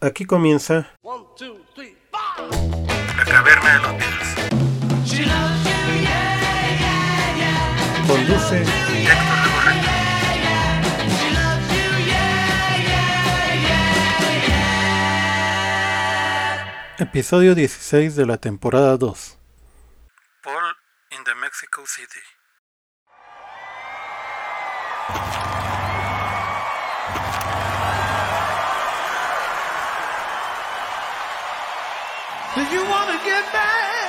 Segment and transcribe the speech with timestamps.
[0.00, 0.90] Aquí comienza
[3.16, 4.34] La caverna de los Beatles.
[8.06, 8.91] Conduce
[16.98, 19.38] Episodio 16 de la temporada 2.
[20.42, 20.74] Paul
[21.10, 22.20] in the Mexico City.
[32.54, 34.01] Do you wanna get back?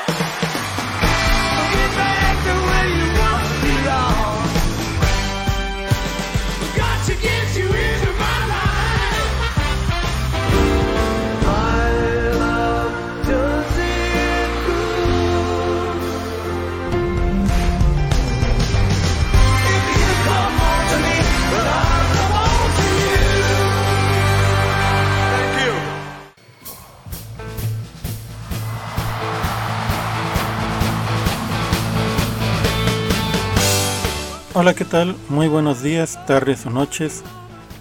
[34.55, 35.15] Hola, ¿qué tal?
[35.29, 37.23] Muy buenos días, tardes o noches,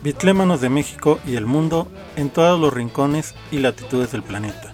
[0.02, 4.72] bitlémanos de México y el mundo en todos los rincones y latitudes del planeta.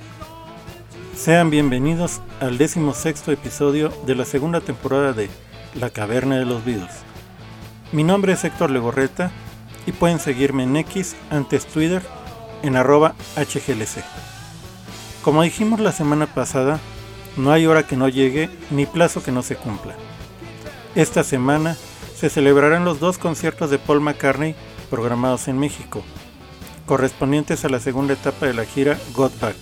[1.17, 5.29] Sean bienvenidos al decimosexto episodio de la segunda temporada de
[5.75, 6.99] La Caverna de los Beatles.
[7.91, 9.33] Mi nombre es Héctor Legorreta
[9.85, 12.03] y pueden seguirme en X, antes Twitter,
[12.63, 14.05] en arroba HGLC.
[15.25, 16.79] Como dijimos la semana pasada,
[17.37, 19.97] no hay hora que no llegue ni plazo que no se cumpla.
[20.95, 21.77] Esta semana
[22.19, 24.57] se celebrarán los dos conciertos de Paul McCartney
[24.91, 26.03] programados en México,
[26.85, 29.55] correspondientes a la segunda etapa de la gira Got Back.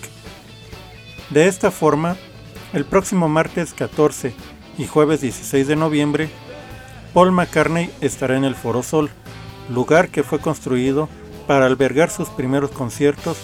[1.29, 2.17] De esta forma,
[2.73, 4.33] el próximo martes 14
[4.79, 6.29] y jueves 16 de noviembre,
[7.13, 9.11] Paul McCartney estará en el Foro Sol,
[9.69, 11.09] lugar que fue construido
[11.45, 13.37] para albergar sus primeros conciertos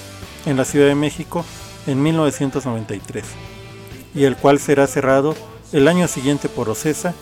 [0.48, 1.46] en la Ciudad de México
[1.86, 3.26] en 1993,
[4.16, 5.36] y el cual será cerrado
[5.72, 7.14] el año siguiente por Ocesa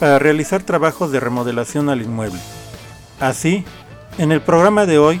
[0.00, 2.40] para realizar trabajos de remodelación al inmueble.
[3.20, 3.64] Así,
[4.18, 5.20] en el programa de hoy,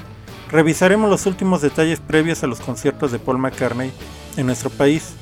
[0.50, 3.92] revisaremos los últimos detalles previos a los conciertos de Paul McCartney
[4.36, 5.12] en nuestro país.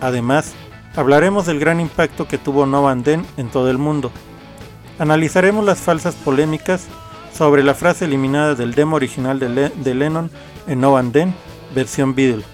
[0.00, 0.54] Además,
[0.96, 4.10] hablaremos del gran impacto que tuvo No Van Den en todo el mundo.
[4.98, 6.86] Analizaremos las falsas polémicas
[7.36, 10.30] sobre la frase eliminada del demo original de, Le- de Lennon
[10.66, 11.34] en No Van Den,
[11.74, 12.44] versión Beatle,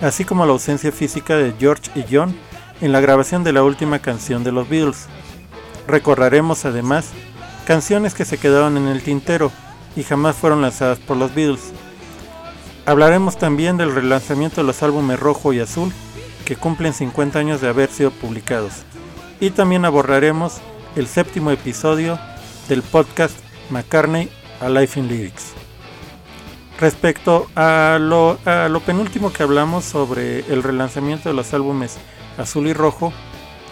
[0.00, 2.36] así como la ausencia física de George y John
[2.80, 5.06] en la grabación de la última canción de los Beatles.
[5.86, 7.10] Recordaremos además
[7.66, 9.52] canciones que se quedaron en el tintero
[9.94, 11.72] y jamás fueron lanzadas por los Beatles.
[12.86, 15.92] Hablaremos también del relanzamiento de los álbumes Rojo y Azul,
[16.44, 18.72] que cumplen 50 años de haber sido publicados.
[19.40, 20.58] Y también abordaremos
[20.94, 22.18] el séptimo episodio
[22.68, 23.36] del podcast
[23.70, 24.28] McCartney
[24.60, 25.52] A Life in Lyrics.
[26.78, 31.96] Respecto a lo, a lo penúltimo que hablamos sobre el relanzamiento de los álbumes
[32.38, 33.12] Azul y Rojo,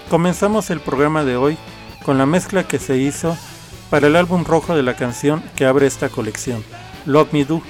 [0.08, 1.58] comenzamos el programa de hoy
[2.04, 3.36] con la mezcla que se hizo
[3.90, 6.64] para el álbum rojo de la canción que abre esta colección,
[7.06, 7.62] Love Me Do,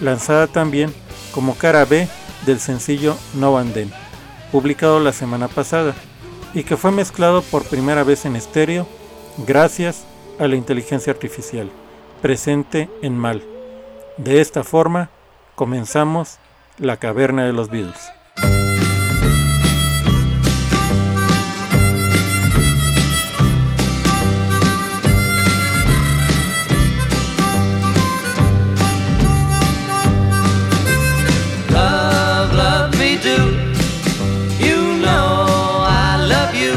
[0.00, 0.94] lanzada también
[1.32, 2.08] como cara B
[2.46, 3.92] del sencillo No and Then,
[4.52, 5.94] publicado la semana pasada,
[6.54, 8.86] y que fue mezclado por primera vez en estéreo
[9.46, 10.04] gracias
[10.38, 11.70] a la inteligencia artificial,
[12.22, 13.42] presente en Mal.
[14.16, 15.10] De esta forma,
[15.54, 16.38] comenzamos
[16.78, 18.00] La Caverna de los Beatles.
[36.66, 36.76] You.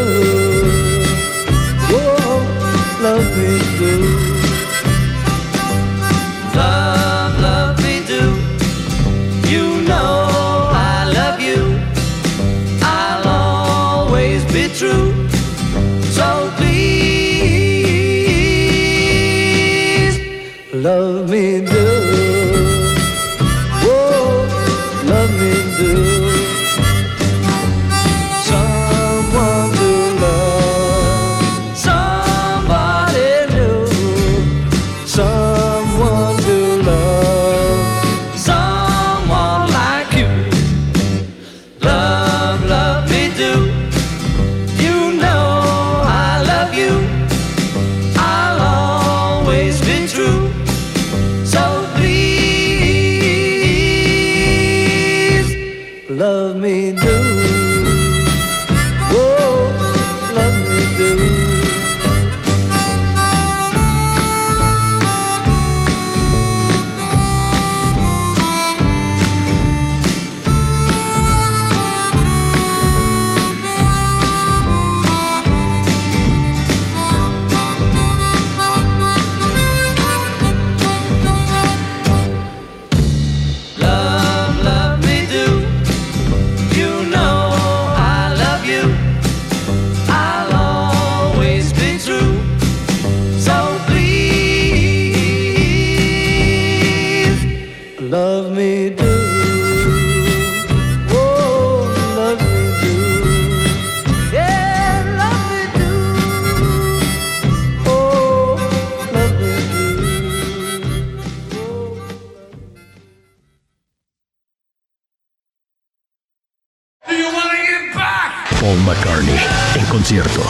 [118.63, 119.37] McCartney
[119.75, 120.41] en concierto.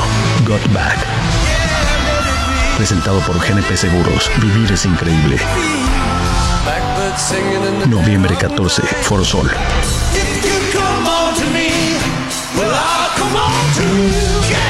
[0.45, 0.98] Got Back.
[2.77, 4.30] Presentado por GNP Seguros.
[4.39, 5.38] Vivir es increíble.
[7.88, 9.50] Noviembre 14, Foro Sol.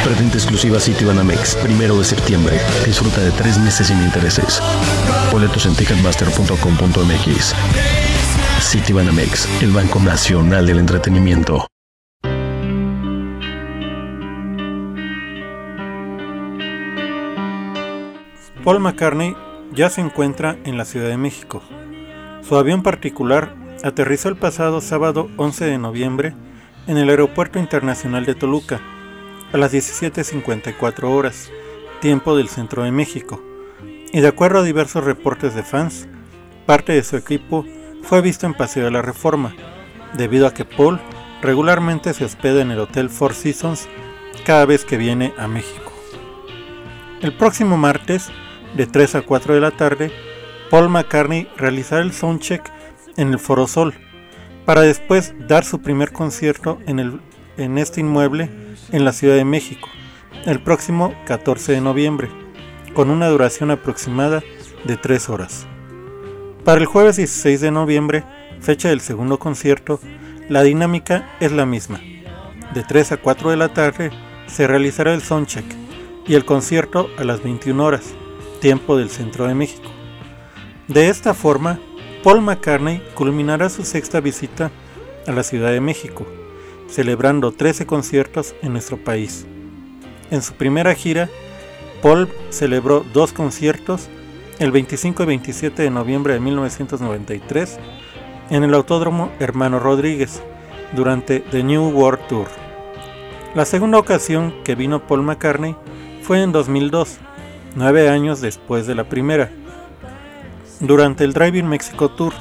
[0.03, 2.59] Preventa exclusiva City Banamex, primero de septiembre.
[2.85, 4.61] Disfruta de tres meses sin intereses.
[5.31, 7.55] Boletos en ticketmaster.com.mx.
[8.61, 11.72] City Banamex, el Banco Nacional del Entretenimiento.
[18.63, 19.35] Paul McCartney
[19.73, 21.61] ya se encuentra en la Ciudad de México.
[22.47, 26.33] Su avión particular aterrizó el pasado sábado 11 de noviembre
[26.87, 28.79] en el Aeropuerto Internacional de Toluca
[29.51, 31.51] a las 17.54 horas,
[31.99, 33.43] tiempo del centro de México,
[34.13, 36.07] y de acuerdo a diversos reportes de fans,
[36.65, 37.65] parte de su equipo
[38.01, 39.53] fue visto en Paseo de la Reforma,
[40.13, 41.01] debido a que Paul
[41.41, 43.89] regularmente se hospeda en el Hotel Four Seasons
[44.45, 45.91] cada vez que viene a México.
[47.21, 48.31] El próximo martes,
[48.75, 50.11] de 3 a 4 de la tarde,
[50.69, 52.63] Paul McCartney realizará el soundcheck
[53.17, 53.93] en el Foro Sol,
[54.65, 57.19] para después dar su primer concierto en, el,
[57.57, 58.49] en este inmueble
[58.91, 59.89] en la Ciudad de México,
[60.45, 62.29] el próximo 14 de noviembre,
[62.93, 64.41] con una duración aproximada
[64.85, 65.67] de 3 horas.
[66.63, 68.23] Para el jueves 16 de noviembre,
[68.61, 69.99] fecha del segundo concierto,
[70.49, 71.99] la dinámica es la misma.
[72.73, 74.11] De 3 a 4 de la tarde
[74.47, 75.65] se realizará el soundcheck
[76.25, 78.15] y el concierto a las 21 horas,
[78.63, 79.89] tiempo del centro de México.
[80.87, 81.81] De esta forma,
[82.23, 84.71] Paul McCartney culminará su sexta visita
[85.27, 86.25] a la Ciudad de México,
[86.87, 89.45] celebrando 13 conciertos en nuestro país.
[90.31, 91.29] En su primera gira,
[92.01, 94.07] Paul celebró dos conciertos
[94.59, 97.79] el 25 y 27 de noviembre de 1993
[98.49, 100.41] en el Autódromo Hermano Rodríguez
[100.95, 102.47] durante The New World Tour.
[103.55, 105.75] La segunda ocasión que vino Paul McCartney
[106.21, 107.19] fue en 2002,
[107.75, 109.49] nueve años después de la primera,
[110.79, 112.33] durante el Driving Mexico Tour,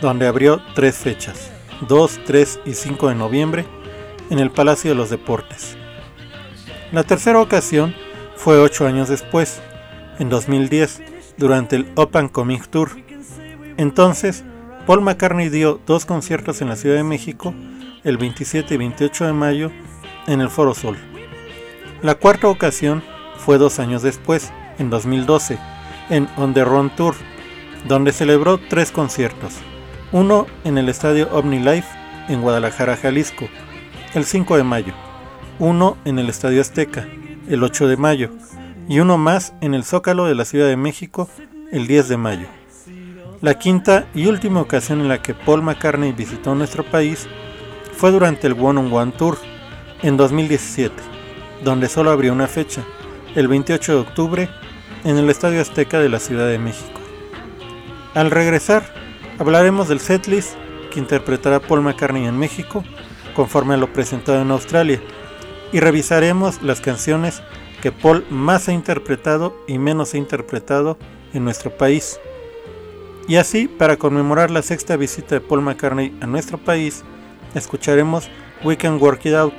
[0.00, 1.50] donde abrió tres fechas,
[1.88, 3.64] 2, 3 y 5 de noviembre,
[4.30, 5.76] en el Palacio de los Deportes.
[6.90, 7.94] La tercera ocasión
[8.36, 9.60] fue ocho años después,
[10.18, 11.02] en 2010,
[11.36, 12.90] durante el Open Comic Tour.
[13.76, 14.44] Entonces,
[14.86, 17.54] Paul McCartney dio dos conciertos en la Ciudad de México
[18.04, 19.70] el 27 y 28 de mayo
[20.26, 20.96] en el Foro Sol.
[22.02, 23.02] La cuarta ocasión
[23.36, 25.58] fue dos años después, en 2012,
[26.10, 27.14] en On the Run Tour,
[27.88, 29.54] donde celebró tres conciertos,
[30.10, 31.88] uno en el Estadio OmniLife
[32.28, 33.48] en Guadalajara, Jalisco,
[34.14, 34.92] el 5 de mayo,
[35.58, 37.08] uno en el Estadio Azteca,
[37.48, 38.30] el 8 de mayo,
[38.88, 41.28] y uno más en el Zócalo de la Ciudad de México,
[41.70, 42.46] el 10 de mayo.
[43.40, 47.28] La quinta y última ocasión en la que Paul McCartney visitó nuestro país
[47.96, 49.38] fue durante el One on One Tour
[50.02, 50.94] en 2017,
[51.64, 52.82] donde solo abrió una fecha,
[53.34, 54.48] el 28 de octubre,
[55.04, 57.00] en el Estadio Azteca de la Ciudad de México.
[58.14, 58.84] Al regresar,
[59.38, 60.54] hablaremos del setlist
[60.92, 62.84] que interpretará Paul McCartney en México,
[63.34, 65.00] conforme a lo presentado en Australia,
[65.72, 67.42] y revisaremos las canciones
[67.80, 70.98] que Paul más ha interpretado y menos ha interpretado
[71.32, 72.20] en nuestro país.
[73.26, 77.02] Y así, para conmemorar la sexta visita de Paul McCartney a nuestro país,
[77.54, 78.28] escucharemos
[78.62, 79.54] We Can Work It Out,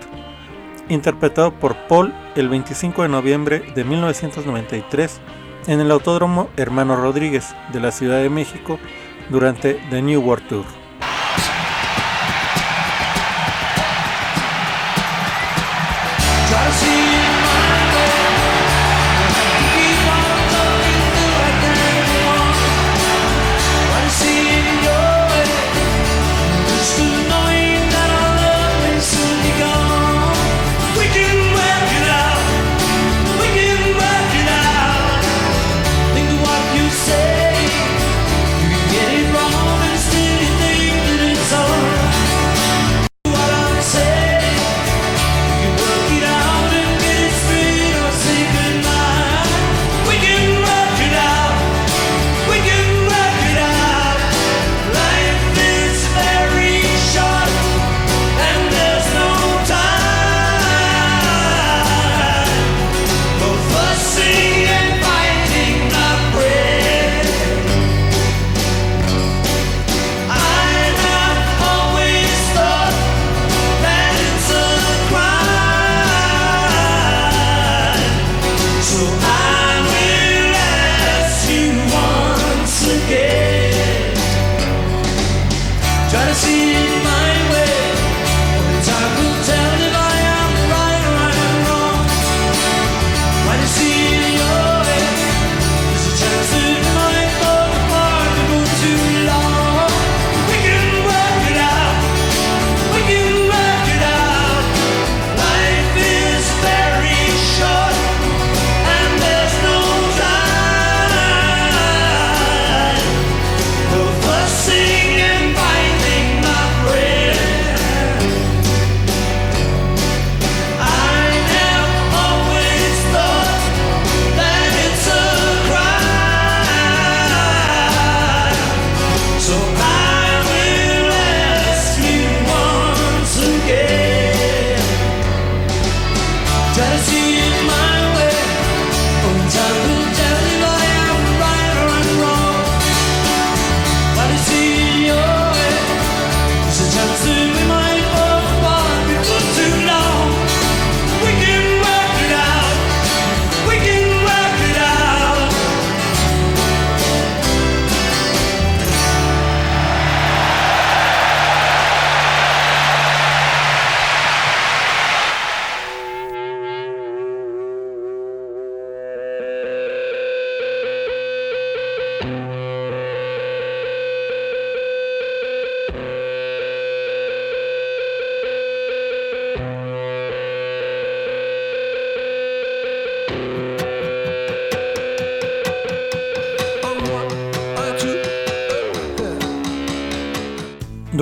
[0.89, 5.21] interpretado por Paul el 25 de noviembre de 1993
[5.67, 8.79] en el Autódromo Hermano Rodríguez de la Ciudad de México
[9.29, 10.83] durante The New World Tour.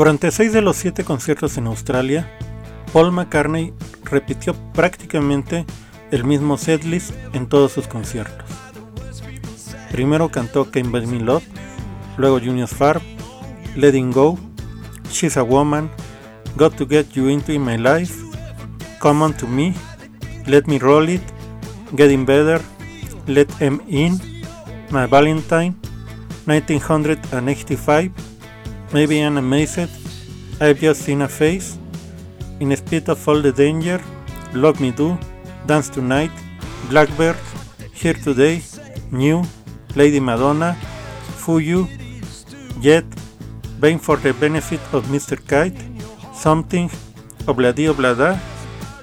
[0.01, 2.27] Durante seis de los siete conciertos en Australia,
[2.91, 3.72] Paul McCartney
[4.03, 5.63] repitió prácticamente
[6.10, 8.50] el mismo setlist en todos sus conciertos.
[9.91, 11.43] Primero cantó Can't Buy Me Love,
[12.17, 13.03] luego Junior's Farm,
[13.75, 14.39] Letting Go,
[15.12, 15.91] She's a Woman,
[16.55, 18.25] Got to Get You Into My Life,
[19.00, 19.75] Come On to Me,
[20.48, 21.22] Let Me Roll It,
[21.96, 22.60] Getting Better,
[23.27, 24.20] Let Em In,
[24.89, 25.75] My Valentine,
[26.48, 28.30] 1985,
[28.93, 29.88] Maybe I'm Amazed,
[30.60, 31.77] I've Just Seen a Face,
[32.60, 34.01] In Spite of All the Danger,
[34.53, 35.17] Love Me Do,
[35.65, 36.31] Dance Tonight,
[36.89, 37.38] Blackbird,
[37.93, 38.62] Here Today,
[39.10, 39.43] New,
[39.95, 40.75] Lady Madonna,
[41.39, 41.88] Fuyu,
[42.81, 43.05] yet,
[43.79, 45.39] Vain for the Benefit of Mr.
[45.39, 45.81] Kite,
[46.33, 46.89] Something,
[47.48, 48.38] Obladi Oblada,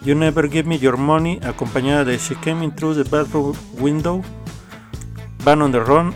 [0.05, 4.23] You Never Give Me Your Money, acompañada de She Came In Through the Bathroom Window,
[5.47, 6.15] Ban on the Run,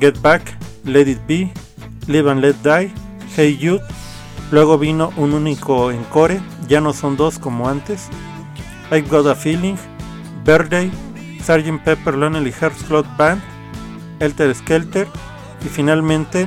[0.00, 0.42] Get Back,
[0.84, 1.52] Let It Be,
[2.08, 2.92] Live and Let Die,
[3.34, 3.80] Hey Youth,
[4.50, 8.08] luego vino un único encore, ya no son dos como antes,
[8.90, 9.76] I've Got a Feeling,
[10.44, 10.90] Birthday,
[11.40, 11.82] Sgt.
[11.82, 13.40] Pepper Lonely Hearts Club Band,
[14.20, 15.08] Elter Skelter
[15.64, 16.46] y finalmente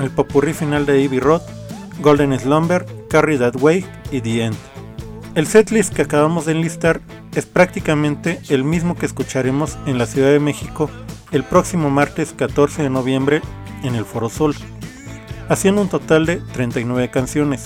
[0.00, 1.42] el popurrí final de Ivy Roth,
[2.00, 4.56] Golden Slumber, Carry That Way y The End.
[5.34, 7.00] El setlist que acabamos de enlistar
[7.34, 10.88] es prácticamente el mismo que escucharemos en la Ciudad de México
[11.32, 13.42] el próximo martes 14 de noviembre
[13.82, 14.54] en el Foro Sol,
[15.48, 17.64] haciendo un total de 39 canciones,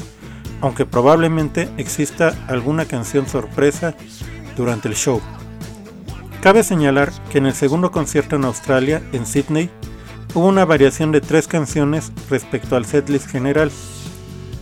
[0.60, 3.94] aunque probablemente exista alguna canción sorpresa
[4.56, 5.20] durante el show.
[6.42, 9.70] Cabe señalar que en el segundo concierto en Australia, en Sydney,
[10.34, 13.70] hubo una variación de tres canciones respecto al setlist general.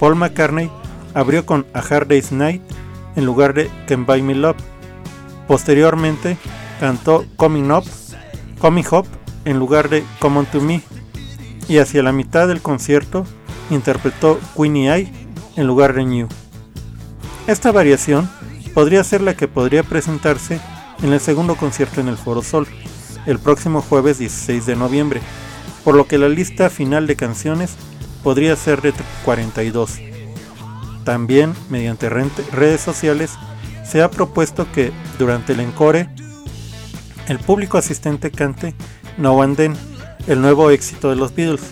[0.01, 0.71] Paul McCartney
[1.15, 2.63] abrió con A Hard Day's Night
[3.17, 4.57] en lugar de Can Buy Me Love.
[5.47, 6.37] Posteriormente
[6.81, 7.85] cantó Coming Up,
[8.61, 9.07] Coming Up
[9.45, 10.83] en lugar de Come On To Me.
[11.69, 13.27] Y hacia la mitad del concierto
[13.71, 15.13] interpretó Queenie Eye
[15.57, 16.29] en lugar de New.
[17.47, 18.29] Esta variación
[18.75, 20.61] podría ser la que podría presentarse
[21.03, 22.67] en el segundo concierto en el Foro Sol,
[23.27, 25.21] el próximo jueves 16 de noviembre,
[25.85, 27.77] por lo que la lista final de canciones
[28.23, 28.93] podría ser de
[29.25, 29.99] 42.
[31.05, 33.33] También, mediante redes sociales,
[33.85, 36.09] se ha propuesto que durante el encore
[37.29, 38.75] el público asistente cante
[39.17, 39.77] No and Then,
[40.29, 41.63] el nuevo éxito de los Beatles,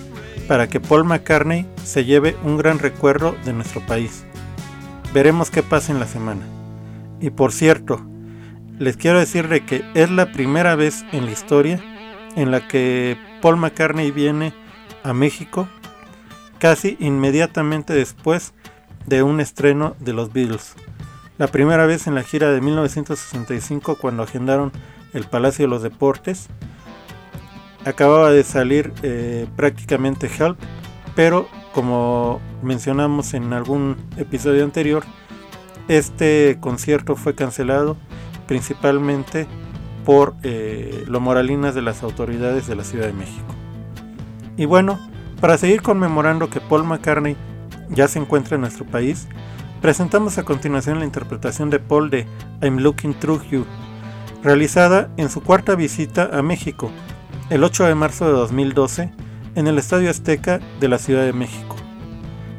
[0.48, 4.24] para que Paul McCartney se lleve un gran recuerdo de nuestro país.
[5.14, 6.42] Veremos qué pasa en la semana.
[7.20, 8.04] Y por cierto,
[8.78, 11.80] les quiero decir de que es la primera vez en la historia
[12.34, 14.52] en la que Paul McCartney viene
[15.02, 15.68] a México
[16.58, 18.52] casi inmediatamente después
[19.06, 20.74] de un estreno de los Beatles.
[21.38, 24.72] La primera vez en la gira de 1965 cuando agendaron
[25.12, 26.48] el Palacio de los Deportes.
[27.86, 30.58] Acababa de salir eh, prácticamente Help,
[31.14, 35.04] pero como mencionamos en algún episodio anterior,
[35.86, 37.96] este concierto fue cancelado
[38.48, 39.46] principalmente
[40.04, 43.54] por eh, lo moralinas de las autoridades de la Ciudad de México.
[44.56, 44.98] Y bueno,
[45.40, 47.36] para seguir conmemorando que Paul McCartney
[47.90, 49.28] ya se encuentra en nuestro país,
[49.80, 52.26] presentamos a continuación la interpretación de Paul de
[52.62, 53.64] I'm Looking Through You,
[54.42, 56.90] realizada en su cuarta visita a México,
[57.48, 59.12] el 8 de marzo de 2012,
[59.54, 61.76] en el Estadio Azteca de la Ciudad de México.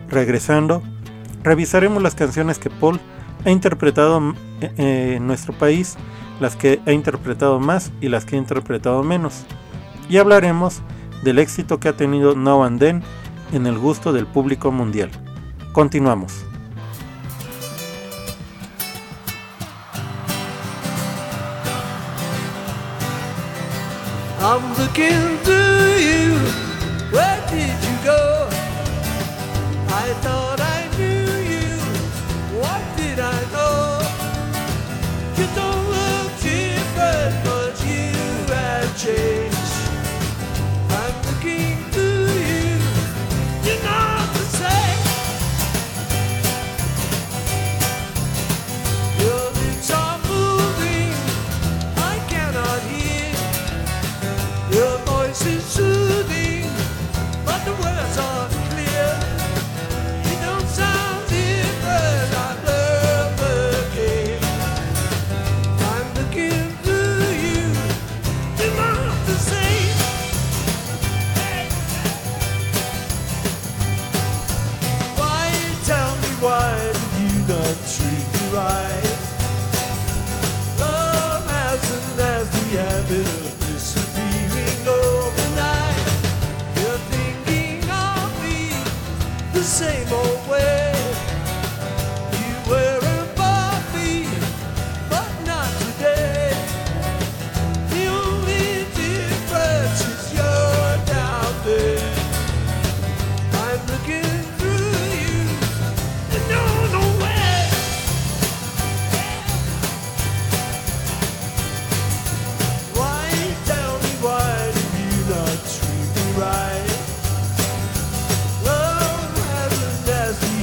[0.09, 0.81] Regresando,
[1.43, 2.99] revisaremos las canciones que Paul
[3.45, 5.97] ha interpretado eh, en nuestro país,
[6.39, 9.45] las que ha interpretado más y las que ha interpretado menos.
[10.09, 10.81] Y hablaremos
[11.23, 13.03] del éxito que ha tenido Now and Then
[13.51, 15.09] en el gusto del público mundial.
[15.73, 16.45] Continuamos.
[24.49, 25.86] I'm looking to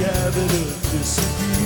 [0.04, 1.63] gathered a disagreement.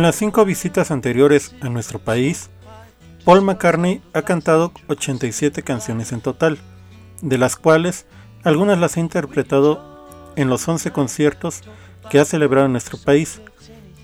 [0.00, 2.48] En las cinco visitas anteriores a nuestro país,
[3.26, 6.56] Paul McCartney ha cantado 87 canciones en total,
[7.20, 8.06] de las cuales
[8.42, 11.60] algunas las ha interpretado en los 11 conciertos
[12.08, 13.42] que ha celebrado en nuestro país,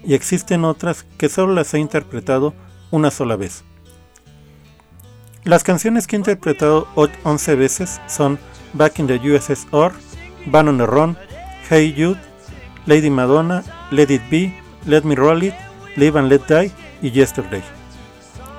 [0.05, 2.53] y existen otras que solo las ha interpretado
[2.91, 3.65] una sola vez.
[5.45, 6.89] Las canciones que ha interpretado
[7.25, 8.39] 11 veces son
[8.75, 9.93] Back in the USSR,
[10.45, 11.17] Ban on the Run,
[11.71, 12.21] Hey Jude,
[12.85, 15.55] Lady Madonna, Let It Be, Let Me Roll It,
[15.97, 16.71] Live and Let Die
[17.03, 17.63] y Yesterday.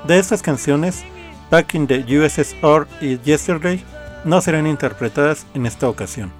[0.08, 1.04] De estas canciones,
[1.50, 3.84] Back in the USSR y Yesterday
[4.26, 6.32] no serán interpretadas en esta ocasión.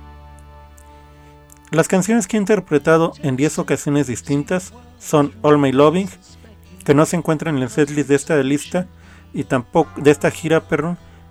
[1.71, 6.10] Las canciones que ha interpretado en 10 ocasiones distintas son All My Loving,
[6.83, 8.88] que no se encuentra en el setlist de esta lista,
[9.33, 10.63] y tampoco de esta gira,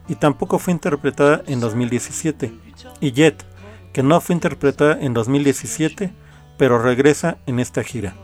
[0.09, 2.52] y tampoco fue interpretada en 2017,
[3.00, 3.44] y Jet,
[3.92, 6.12] que no fue interpretada en 2017,
[6.59, 8.14] pero regresa en esta gira.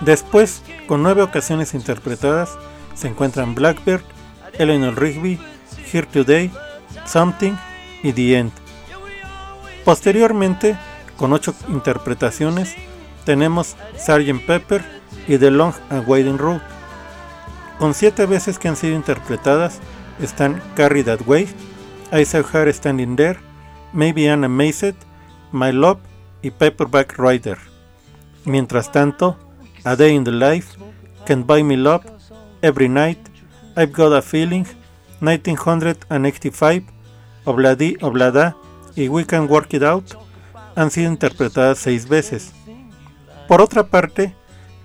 [0.00, 2.58] Después, con nueve ocasiones interpretadas,
[2.94, 4.02] se encuentran Blackbird,
[4.58, 5.38] Eleanor Rigby,
[5.92, 6.50] Here Today,
[7.06, 7.54] Something
[8.02, 8.52] y The End.
[9.84, 10.76] Posteriormente,
[11.16, 12.74] con ocho interpretaciones,
[13.24, 14.46] tenemos Sgt.
[14.46, 14.84] Pepper
[15.26, 16.60] y The Long and Waiting Road.
[17.78, 19.80] Con siete veces que han sido interpretadas
[20.20, 21.48] están Carry That Way,
[22.12, 23.38] I Saw Her Standing There,
[23.92, 24.96] Maybe I'm Amazed,
[25.52, 25.98] My Love
[26.42, 27.58] y Paperback Rider.
[28.44, 29.38] Mientras tanto,
[29.86, 30.76] A Day in the Life,
[31.26, 32.02] Can't Buy Me Love,
[32.60, 33.18] Every Night,
[33.76, 34.66] I've Got a Feeling,
[35.20, 36.82] 1985,
[37.44, 38.56] Obladi Oblada
[38.96, 40.16] y We Can Work It Out
[40.74, 42.50] han sido interpretadas seis veces.
[43.46, 44.34] Por otra parte,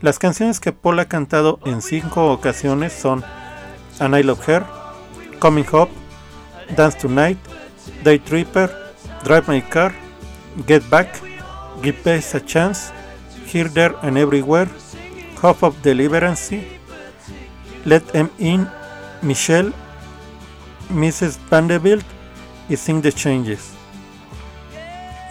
[0.02, 3.24] las canciones que Paul ha cantado en cinco ocasiones son
[4.00, 4.64] An I Love Her,
[5.40, 5.90] Coming Up,
[6.78, 7.40] Dance Tonight,
[8.04, 8.70] Day Tripper,
[9.24, 9.94] Drive My Car,
[10.68, 11.08] Get Back,
[11.82, 12.94] Give Us a Chance,
[13.52, 14.70] Here, There and Everywhere,
[15.42, 16.64] Hope of Deliverance,
[17.84, 18.68] Let Em In,
[19.24, 19.74] Michelle,
[20.94, 21.40] Mrs.
[21.50, 22.06] Vanderbilt
[22.70, 23.72] y Sing the Changes.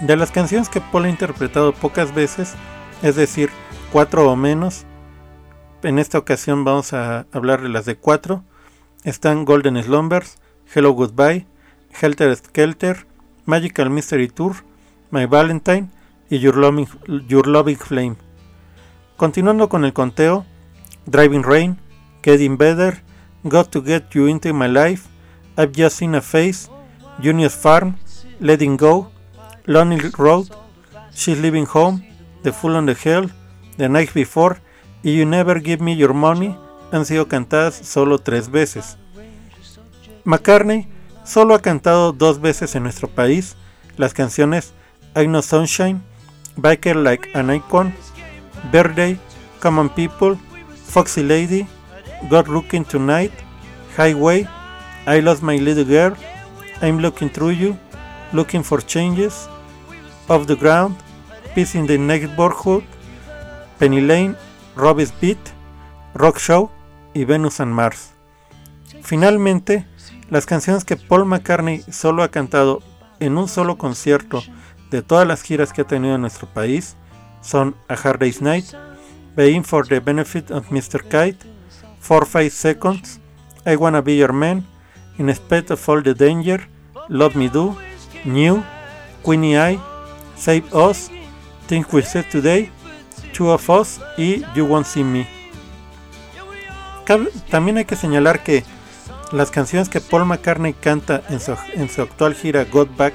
[0.01, 2.55] De las canciones que Paul ha interpretado pocas veces,
[3.03, 3.51] es decir,
[3.93, 4.85] cuatro o menos,
[5.85, 8.43] en esta ocasión vamos a hablar de las de cuatro,
[9.05, 10.39] están Golden Slumbers,
[10.75, 11.47] Hello Goodbye,
[12.01, 13.07] Helter Skelter,
[13.45, 14.57] Magical Mystery Tour,
[15.13, 15.89] My Valentine
[16.29, 16.89] y Your Loving,
[17.29, 18.30] Your Loving Flame.
[19.21, 20.47] Continuando con el conteo,
[21.05, 21.79] Driving Rain,
[22.23, 23.03] Getting Better,
[23.45, 25.11] Got to Get You Into My Life,
[25.59, 26.71] I've Just Seen a Face,
[27.21, 27.99] Junior's Farm,
[28.39, 29.11] Letting Go,
[29.67, 30.49] Lonely Road,
[31.13, 32.03] She's Living Home,
[32.45, 33.31] The Full on the Hell,
[33.77, 34.63] The Night Before
[35.03, 36.57] y You Never Give Me Your Money
[36.91, 38.97] han sido cantadas solo tres veces.
[40.25, 40.89] McCartney
[41.25, 43.59] solo ha cantado dos veces en nuestro país
[43.99, 44.73] las canciones
[45.15, 46.01] I Know Sunshine,
[46.57, 47.93] Biker Like an Icon,
[48.71, 49.19] Birthday,
[49.61, 50.37] Common People,
[50.75, 51.67] Foxy Lady,
[52.29, 53.33] God Looking Tonight,
[53.97, 54.47] Highway,
[55.07, 56.17] I Lost My Little Girl,
[56.83, 57.79] I'm Looking Through You,
[58.33, 59.49] Looking for Changes,
[60.29, 60.97] Off the Ground,
[61.55, 62.85] Peace in the Neighborhood,
[63.79, 64.37] Penny Lane,
[64.77, 65.39] Robbie's Beat,
[66.15, 66.71] Rock Show
[67.15, 68.13] y Venus and Mars.
[69.03, 69.87] Finalmente,
[70.29, 72.83] las canciones que Paul McCartney solo ha cantado
[73.19, 74.43] en un solo concierto
[74.91, 76.97] de todas las giras que ha tenido en nuestro país
[77.41, 78.67] son A Hard Day's Night,
[79.37, 81.03] Being for the Benefit of Mr.
[81.03, 81.39] Kite,
[82.03, 83.21] 4-5 Seconds,
[83.67, 84.67] I Wanna Be Your Man,
[85.19, 86.69] In Spite of All the Danger,
[87.09, 87.77] Love Me Do,
[88.25, 88.63] New,
[89.23, 89.79] Queenie Eye,
[90.37, 91.11] Save Us,
[91.67, 92.71] Things We Said Today,
[93.33, 95.27] Two of Us y You Won't See Me.
[97.51, 98.65] También hay que señalar que
[99.33, 103.15] las canciones que Paul McCartney canta en su, en su actual gira Got Back,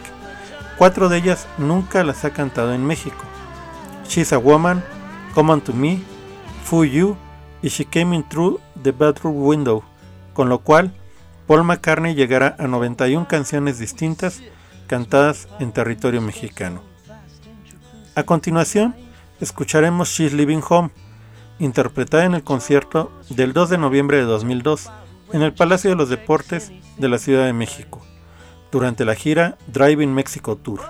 [0.77, 3.23] cuatro de ellas nunca las ha cantado en México.
[4.07, 4.83] She's a Woman,
[5.33, 5.99] Come On To Me,
[6.63, 7.17] Fool You
[7.61, 9.83] y She Came In Through the Bedroom Window,
[10.33, 10.93] con lo cual
[11.47, 14.41] Paul McCartney llegará a 91 canciones distintas
[14.87, 16.81] cantadas en territorio mexicano.
[18.15, 18.95] A continuación,
[19.41, 20.91] escucharemos She's Living Home,
[21.59, 24.89] interpretada en el concierto del 2 de noviembre de 2002
[25.33, 28.01] en el Palacio de los Deportes de la Ciudad de México,
[28.71, 30.81] durante la gira Driving Mexico Tour.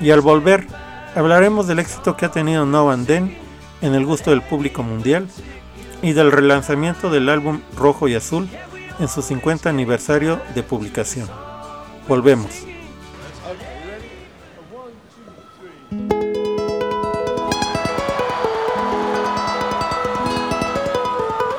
[0.00, 0.66] Y al volver,
[1.14, 3.36] Hablaremos del éxito que ha tenido No and Then
[3.82, 5.28] en el gusto del público mundial
[6.02, 8.48] y del relanzamiento del álbum Rojo y Azul
[8.98, 11.28] en su 50 aniversario de publicación.
[12.06, 12.66] Volvemos.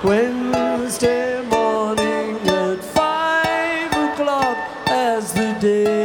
[0.04, 2.80] Wednesday morning at
[3.94, 6.01] o'clock as the day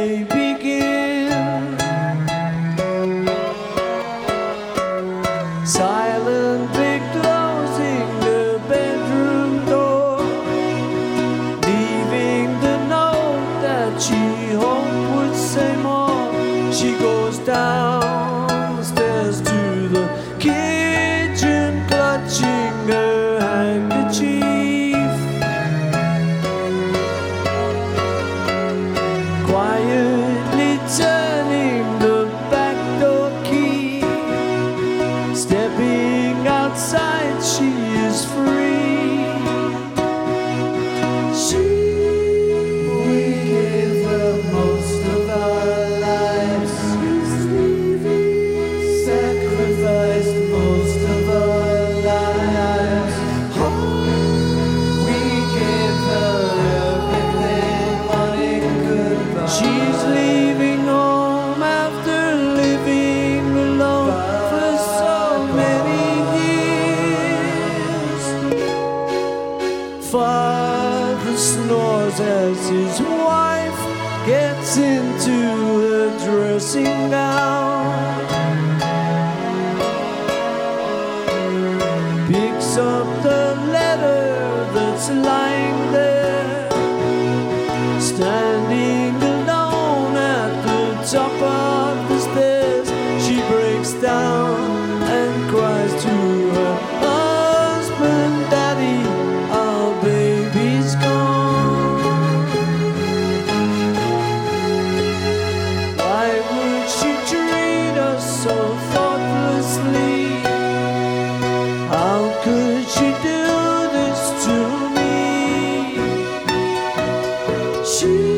[117.97, 118.36] She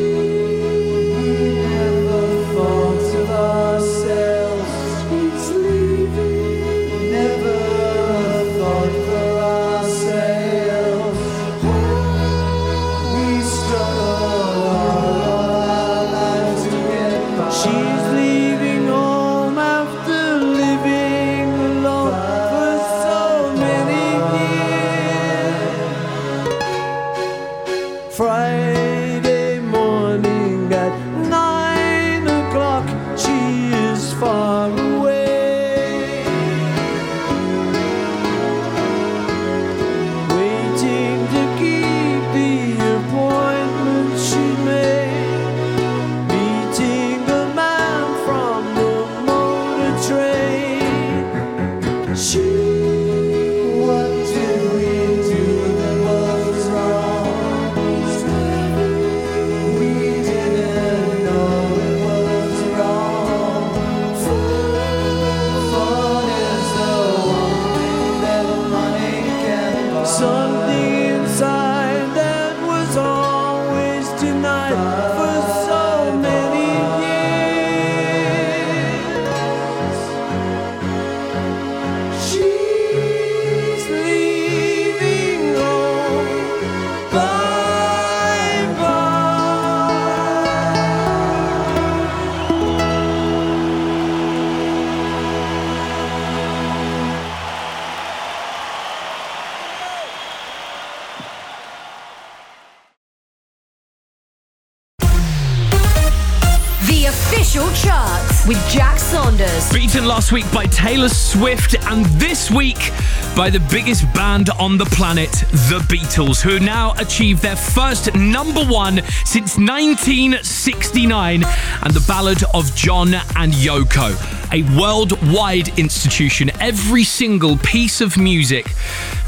[110.32, 112.92] week by Taylor Swift, and this week
[113.36, 118.64] by the biggest band on the planet, The Beatles, who now achieved their first number
[118.64, 124.12] one since 1969, and the ballad of John and Yoko,
[124.52, 126.50] a worldwide institution.
[126.60, 128.66] Every single piece of music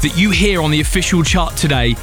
[0.01, 1.95] that you hear on the official chart today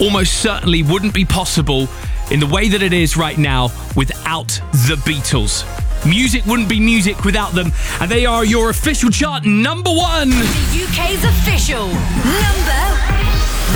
[0.00, 1.88] almost certainly wouldn't be possible
[2.30, 4.48] in the way that it is right now without
[4.88, 5.81] the Beatles.
[6.04, 10.30] Music wouldn't be music without them, and they are your official chart number one.
[10.30, 12.82] The UK's official number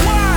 [0.04, 0.36] one.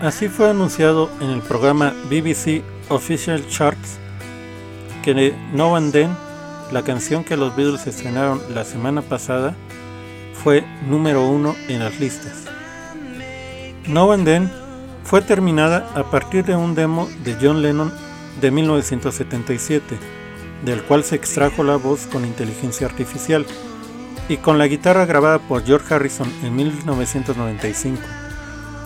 [0.00, 3.98] Así fue anunciado en el programa BBC Official Charts
[5.02, 6.16] que No and Then,
[6.70, 9.54] la canción que los Beatles estrenaron la semana pasada,
[10.42, 12.44] fue número uno en las listas.
[13.86, 14.50] No and Then
[15.04, 17.92] fue terminada a partir de un demo de John Lennon
[18.40, 19.96] de 1977,
[20.64, 23.46] del cual se extrajo la voz con inteligencia artificial,
[24.28, 28.00] y con la guitarra grabada por George Harrison en 1995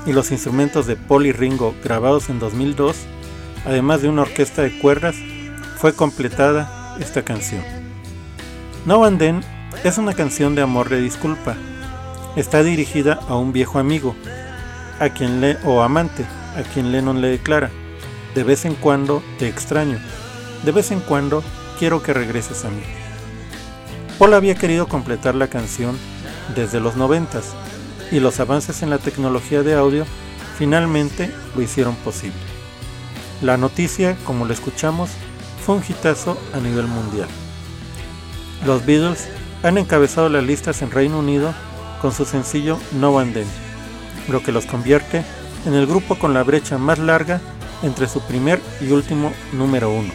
[0.06, 2.96] y los instrumentos de Paul y Ringo grabados en 2002,
[3.64, 5.16] además de una orquesta de cuerdas,
[5.76, 7.62] fue completada esta canción.
[8.86, 11.56] No and Then es una canción de amor de disculpa.
[12.36, 14.14] Está dirigida a un viejo amigo,
[15.00, 16.24] a quien le o amante,
[16.56, 17.70] a quien Lennon le declara:
[18.34, 19.98] "De vez en cuando te extraño.
[20.64, 21.42] De vez en cuando
[21.78, 22.82] quiero que regreses a mí."
[24.18, 25.96] Paul había querido completar la canción
[26.54, 27.54] desde los noventas
[28.10, 30.06] y los avances en la tecnología de audio
[30.58, 32.38] finalmente lo hicieron posible.
[33.42, 35.10] La noticia, como lo escuchamos,
[35.64, 37.28] fue un hitazo a nivel mundial.
[38.64, 39.28] Los Beatles
[39.62, 41.54] han encabezado las listas en Reino Unido
[42.00, 43.46] con su sencillo No and Then,
[44.28, 45.24] lo que los convierte
[45.66, 47.40] en el grupo con la brecha más larga
[47.82, 50.12] entre su primer y último número uno.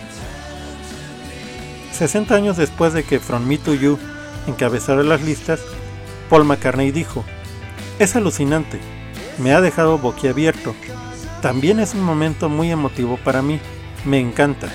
[1.94, 4.00] 60 años después de que From Me to You
[4.48, 5.60] encabezara las listas,
[6.30, 7.24] Paul McCartney dijo,
[8.00, 8.80] es alucinante,
[9.38, 10.74] me ha dejado boquiabierto.
[11.42, 13.60] También es un momento muy emotivo para mí,
[14.06, 14.70] me encanta.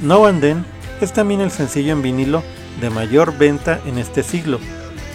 [0.00, 0.64] No and Then
[1.00, 2.42] es también el sencillo en vinilo
[2.80, 4.58] de mayor venta en este siglo,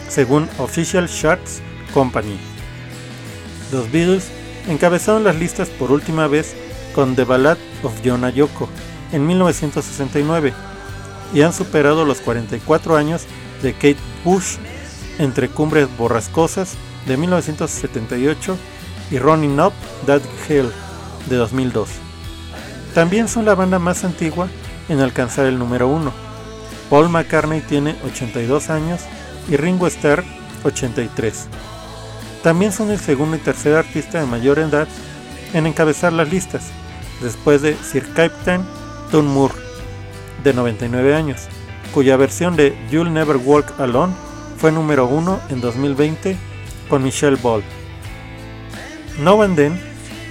[0.10, 1.62] según Official Charts
[1.94, 2.38] Company.
[3.72, 4.30] Los Beatles
[4.68, 6.56] encabezaron las listas por última vez
[6.94, 8.70] con The Ballad of John Yoko
[9.12, 10.54] en 1969
[11.34, 13.24] y han superado los 44 años
[13.62, 14.56] de Kate Bush
[15.20, 18.58] entre Cumbres Borrascosas de 1978
[19.12, 19.74] y Running Up
[20.06, 20.70] That Hill
[21.30, 21.90] de 2002.
[22.94, 24.48] También son la banda más antigua
[24.90, 26.27] en alcanzar el número 1.
[26.90, 29.02] Paul McCartney tiene 82 años
[29.50, 30.24] y Ringo Starr
[30.64, 31.48] 83.
[32.44, 34.88] También son el segundo y tercer artista de mayor edad
[35.54, 36.70] en encabezar las listas,
[37.22, 38.64] después de Sir Captain
[39.12, 39.56] Tom Moore,
[40.44, 41.48] de 99 años,
[41.94, 44.14] cuya versión de You'll Never Walk Alone
[44.58, 46.38] fue número 1 en 2020
[46.90, 47.64] con Michelle Ball.
[49.20, 49.80] No Van Den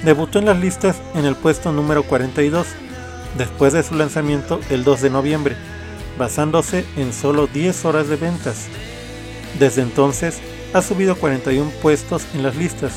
[0.05, 2.67] debutó en las listas en el puesto número 42
[3.37, 5.57] después de su lanzamiento el 2 de noviembre,
[6.19, 8.67] basándose en solo 10 horas de ventas.
[9.59, 10.39] Desde entonces
[10.75, 12.93] ha subido 41 puestos en las listas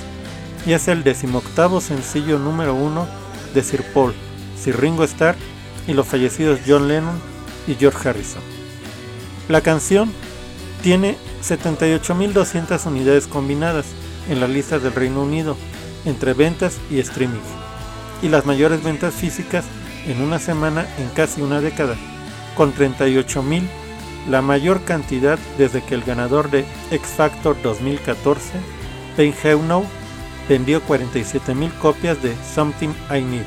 [0.65, 3.07] y es el decimoctavo sencillo número 1
[3.53, 4.13] de Sir Paul,
[4.61, 5.35] Sir Ringo Starr
[5.87, 7.19] y los fallecidos John Lennon
[7.67, 8.41] y George Harrison.
[9.47, 10.11] La canción
[10.83, 13.85] tiene 78.200 unidades combinadas
[14.29, 15.57] en las listas del Reino Unido
[16.05, 17.39] entre ventas y streaming,
[18.21, 19.65] y las mayores ventas físicas
[20.05, 21.95] en una semana en casi una década,
[22.55, 23.63] con 38.000,
[24.29, 28.51] la mayor cantidad desde que el ganador de X Factor 2014,
[29.17, 29.85] Ben Heunow,
[30.47, 33.45] vendió 47.000 copias de Something I Need.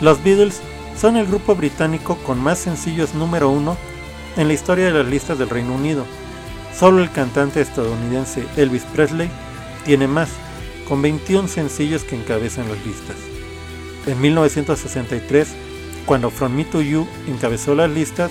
[0.00, 0.60] Los Beatles
[0.98, 3.76] son el grupo británico con más sencillos número uno
[4.36, 6.04] en la historia de las listas del Reino Unido.
[6.74, 9.30] Solo el cantante estadounidense Elvis Presley
[9.84, 10.28] tiene más,
[10.88, 13.16] con 21 sencillos que encabezan las listas.
[14.06, 15.48] En 1963,
[16.06, 18.30] cuando From Me to You encabezó las listas,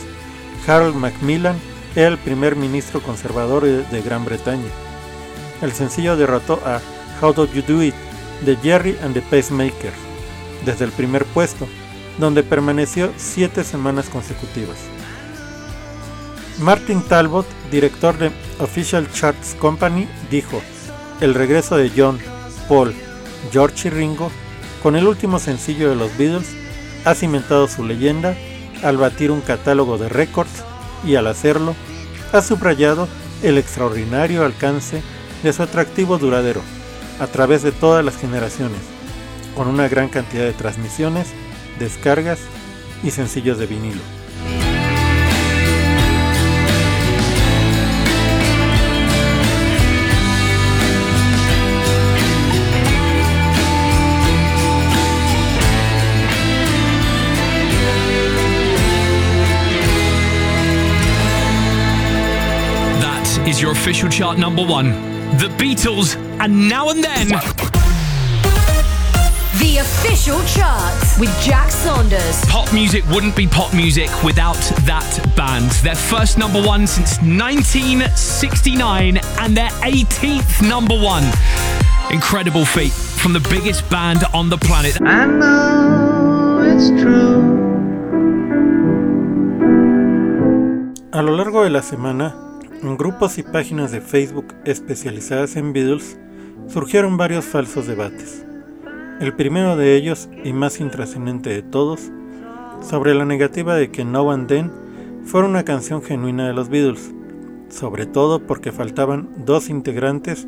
[0.65, 1.57] Harold Macmillan
[1.95, 4.69] era el primer ministro conservador de Gran Bretaña.
[5.61, 6.81] El sencillo derrotó a
[7.21, 7.93] How Do You Do It
[8.43, 9.93] de Jerry and the Pacemakers
[10.65, 11.67] desde el primer puesto,
[12.19, 14.77] donde permaneció siete semanas consecutivas.
[16.59, 20.61] Martin Talbot, director de Official Charts Company, dijo,
[21.21, 22.17] el regreso de John,
[22.67, 22.95] Paul,
[23.51, 24.31] George y Ringo,
[24.81, 26.47] con el último sencillo de los Beatles,
[27.05, 28.35] ha cimentado su leyenda
[28.83, 30.63] al batir un catálogo de récords
[31.05, 31.75] y al hacerlo,
[32.33, 33.07] ha subrayado
[33.43, 35.01] el extraordinario alcance
[35.43, 36.61] de su atractivo duradero
[37.19, 38.79] a través de todas las generaciones,
[39.55, 41.27] con una gran cantidad de transmisiones,
[41.79, 42.39] descargas
[43.03, 44.01] y sencillos de vinilo.
[63.55, 64.87] Is your official chart number one.
[65.37, 67.27] The Beatles, and now and then.
[69.59, 72.43] The official charts with Jack Saunders.
[72.45, 75.71] Pop music wouldn't be pop music without that band.
[75.83, 81.23] Their first number one since 1969 and their 18th number one.
[82.11, 84.99] Incredible feat from the biggest band on the planet.
[85.01, 87.63] I know it's true.
[91.13, 92.44] A lo largo de la semana,
[92.81, 96.19] en grupos y páginas de Facebook especializadas en Beatles
[96.67, 98.45] surgieron varios falsos debates.
[99.19, 102.11] El primero de ellos, y más intrascendente de todos,
[102.81, 104.71] sobre la negativa de que No and Then
[105.23, 107.13] fuera una canción genuina de los Beatles,
[107.69, 110.47] sobre todo porque faltaban dos integrantes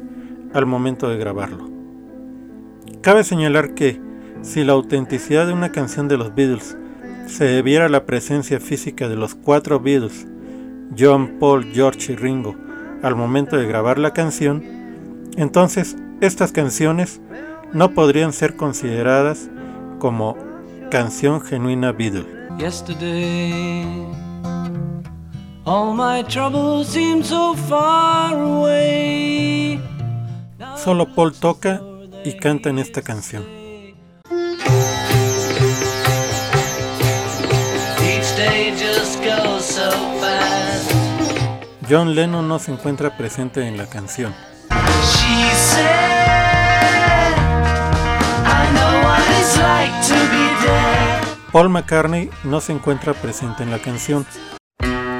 [0.53, 1.69] al momento de grabarlo.
[3.01, 4.01] Cabe señalar que,
[4.41, 6.78] si la autenticidad de una canción de los Beatles
[7.25, 10.28] se debiera a la presencia física de los cuatro Beatles,
[10.95, 12.55] John, Paul, George y Ringo,
[13.03, 14.63] al momento de grabar la canción,
[15.38, 17.21] entonces estas canciones
[17.73, 19.49] no podrían ser consideradas
[19.99, 20.38] como
[20.89, 22.25] canción genuina Beatle.
[22.57, 23.85] Yesterday,
[25.65, 29.79] all my troubles seem so far away.
[30.75, 31.81] Solo Paul toca
[32.23, 33.43] y canta en esta canción.
[37.99, 40.16] Each day just goes so fast.
[41.89, 44.33] John Lennon no se encuentra presente en la canción.
[51.53, 54.25] Paul McCartney no se encuentra presente en la canción.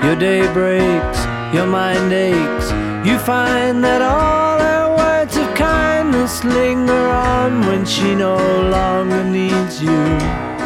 [0.04, 2.74] Your day breaks, your mind aches.
[3.06, 8.36] You find that all her words of kindness linger on when she no
[8.70, 10.57] longer needs you.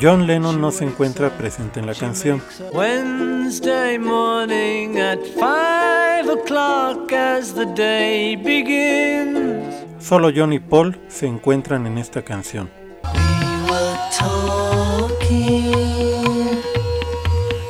[0.00, 2.40] John Lennon no se encuentra presente en la canción.
[2.72, 9.74] Wednesday morning at five o'clock as the day begins.
[9.98, 12.70] Solo John y Paul se encuentran en esta canción.
[13.12, 15.72] We were talking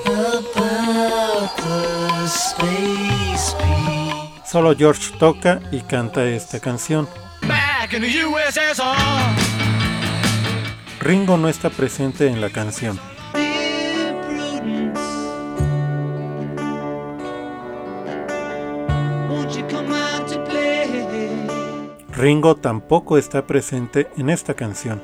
[0.05, 4.45] about the space beat.
[4.47, 7.09] Solo George toca y canta esta canción.
[7.41, 9.48] Back in the USSR.
[11.01, 12.99] Ringo no está presente en la canción.
[22.11, 25.01] Ringo tampoco está presente en esta canción.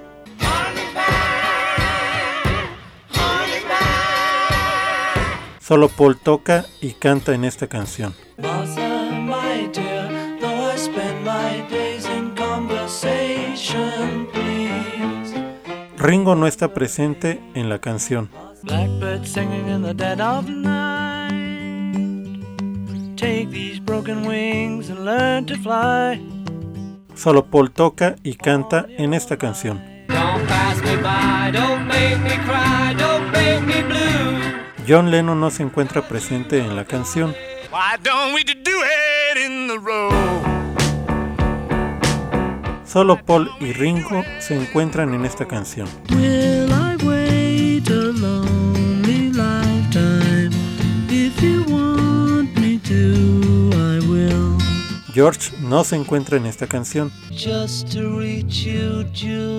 [5.60, 8.14] Solo Paul toca y canta en esta canción.
[16.04, 18.28] Ringo no está presente en la canción.
[18.62, 21.32] Blackbird singing in the dead of night.
[23.16, 26.20] Take these broken wings and learn to fly.
[27.14, 29.82] Solo Paul toca y canta en esta canción.
[34.86, 37.34] John Lennon no se encuentra presente en la canción.
[37.72, 40.53] Why don't we do it in the road?
[42.94, 45.88] Solo Paul y Ringo se encuentran en esta canción.
[55.12, 57.10] George no se encuentra en esta canción.
[57.32, 59.58] Just to reach you, Julia.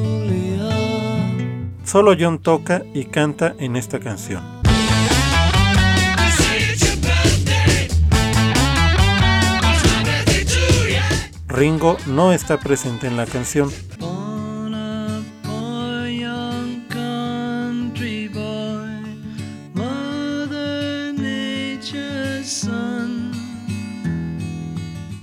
[0.00, 0.68] Julia.
[1.84, 4.55] Solo John toca y canta en esta canción.
[11.56, 13.70] Ringo no está presente en la canción.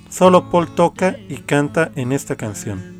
[0.09, 2.99] Solo Paul toca y canta en esta canción.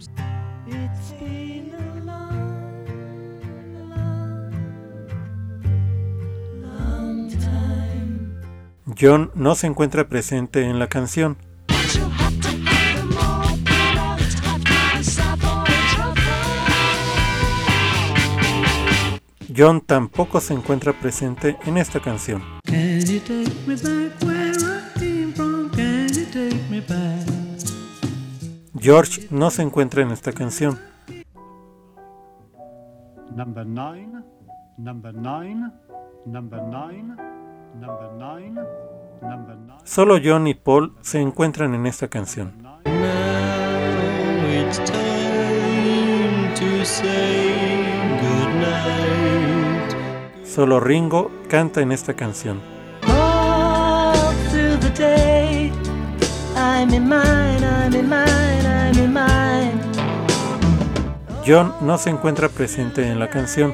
[8.96, 11.36] John no se encuentra presente en la canción.
[19.56, 22.42] John tampoco se encuentra presente en esta canción.
[28.80, 30.80] George no se encuentra en esta canción.
[33.36, 34.24] Number nine,
[34.78, 35.72] number nine,
[36.26, 37.16] number nine,
[37.76, 38.62] number nine,
[39.22, 39.80] number nine.
[39.84, 42.54] Solo John y Paul se encuentran en esta canción.
[42.62, 42.80] Now
[44.46, 47.73] it's time to say goodnight.
[50.54, 52.62] Solo Ringo canta en esta canción.
[61.44, 63.74] John no se encuentra presente en la canción.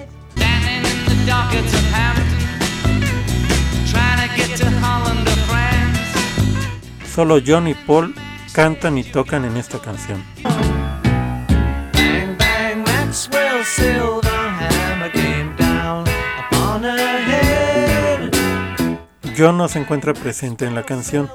[7.14, 8.16] Solo John y Paul
[8.54, 10.24] cantan y tocan en esta canción.
[19.40, 21.32] John no se encuentra presente en la canción.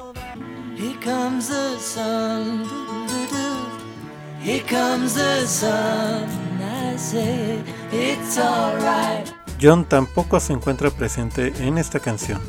[9.59, 12.43] John tampoco se encuentra presente en esta canción.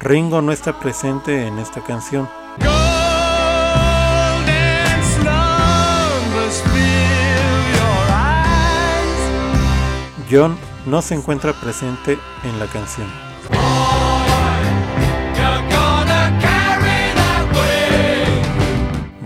[0.00, 2.28] Ringo no está presente en esta canción.
[10.30, 13.06] John no se encuentra presente en la canción.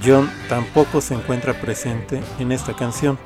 [0.05, 3.19] John tampoco se encuentra presente en esta canción.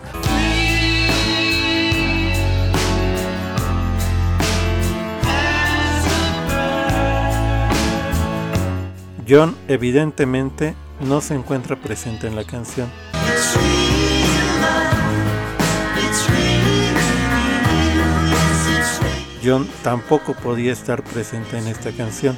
[9.28, 12.88] John evidentemente no se encuentra presente en la canción.
[19.46, 22.36] John tampoco podía estar presente en esta canción.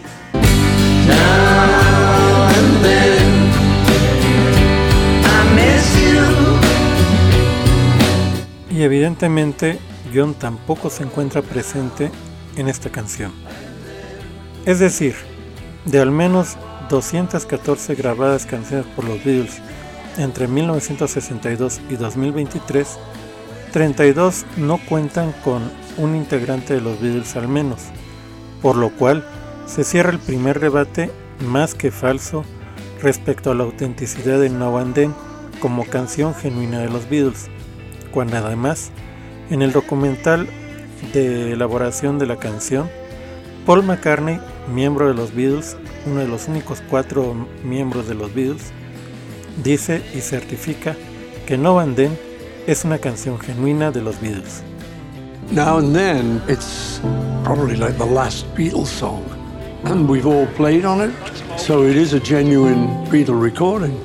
[8.71, 9.79] Y evidentemente
[10.15, 12.11] John tampoco se encuentra presente
[12.57, 13.33] en esta canción.
[14.67, 15.15] Es decir,
[15.87, 16.59] de al menos
[16.91, 19.63] 214 grabadas canciones por los Beatles
[20.19, 22.99] entre 1962 y 2023,
[23.73, 27.83] 32 no cuentan con un integrante de los Beatles al menos,
[28.63, 29.25] por lo cual
[29.67, 31.11] se cierra el primer debate
[31.47, 32.45] más que falso
[33.03, 35.15] respecto a la autenticidad de No and Then
[35.61, 37.49] como canción genuina de los Beatles,
[38.11, 38.91] cuando además
[39.51, 40.49] en el documental
[41.13, 42.89] de elaboración de la canción,
[43.67, 44.41] Paul McCartney,
[44.73, 45.77] miembro de los Beatles,
[46.07, 47.35] uno de los únicos cuatro
[47.65, 48.73] miembros de los Beatles,
[49.63, 50.97] dice y certifica
[51.47, 52.19] que No and Then
[52.67, 54.63] es una canción genuina de los Beatles.
[55.51, 57.01] Now and then, it's
[57.43, 59.25] probably like the last Beatles song.
[59.85, 61.13] And we've all played on it,
[61.57, 63.99] so it is a genuine Beatle recording.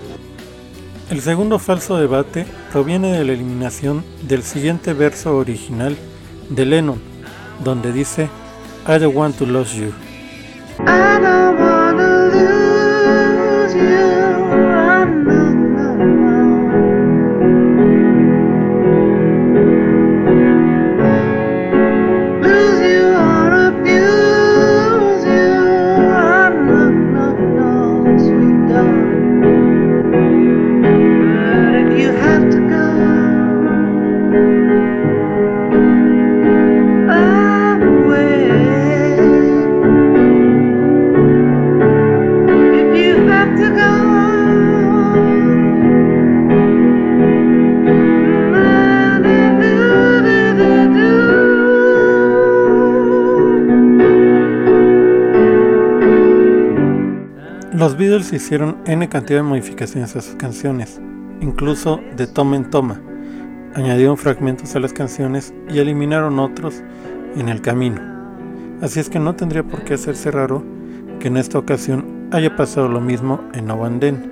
[1.10, 5.98] El segundo falso debate proviene de la eliminación del siguiente verso original
[6.50, 7.02] de Lennon,
[7.62, 8.30] donde dice
[8.88, 9.94] I don't want to lose you.
[10.80, 11.53] I don't
[58.34, 61.00] Beatles hicieron N cantidad de modificaciones a sus canciones,
[61.40, 63.00] incluso de toma en toma.
[63.76, 66.82] Añadieron fragmentos a las canciones y eliminaron otros
[67.36, 68.02] en el camino.
[68.82, 70.64] Así es que no tendría por qué hacerse raro
[71.20, 74.32] que en esta ocasión haya pasado lo mismo en No One Then.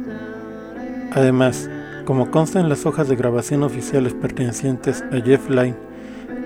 [1.12, 1.70] Además,
[2.06, 5.78] como consta en las hojas de grabación oficiales pertenecientes a Jeff Lynne,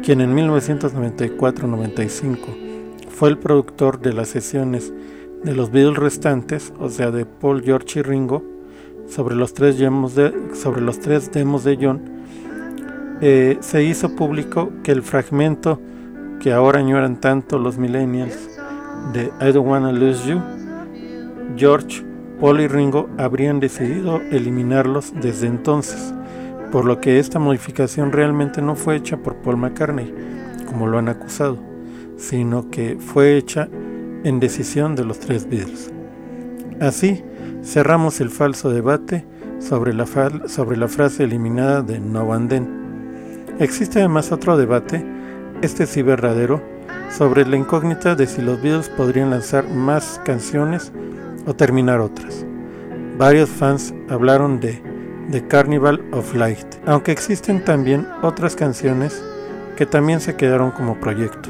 [0.03, 2.38] quien en 1994-95
[3.10, 4.91] fue el productor de las sesiones
[5.46, 8.43] de los Beatles restantes, o sea de Paul, George y Ringo,
[9.08, 12.02] sobre los tres demos de, sobre los tres demos de John,
[13.22, 15.80] eh, se hizo público que el fragmento
[16.39, 18.60] que ahora añoran tanto los millennials
[19.14, 20.41] de I Don't Wanna Lose You,
[21.56, 22.04] George,
[22.41, 26.12] Paul y Ringo habrían decidido eliminarlos desde entonces,
[26.72, 30.12] por lo que esta modificación realmente no fue hecha por Paul McCartney,
[30.66, 31.60] como lo han acusado,
[32.18, 33.70] sino que fue hecha
[34.26, 35.92] en decisión de los tres Beatles.
[36.82, 37.24] Así,
[37.64, 39.24] cerramos el falso debate
[39.60, 43.46] sobre la, frase eliminada de No and Then.
[43.60, 45.06] Existe además otro debate,
[45.62, 46.62] este sí verdadero,
[47.16, 50.92] sobre la incógnita de si los Beatles podrían lanzar más canciones
[51.46, 52.46] o terminar otras.
[53.20, 54.82] Varios fans hablaron de
[55.32, 59.24] The Carnival of Light, aunque existen también otras canciones
[59.78, 61.50] que también se quedaron como proyecto.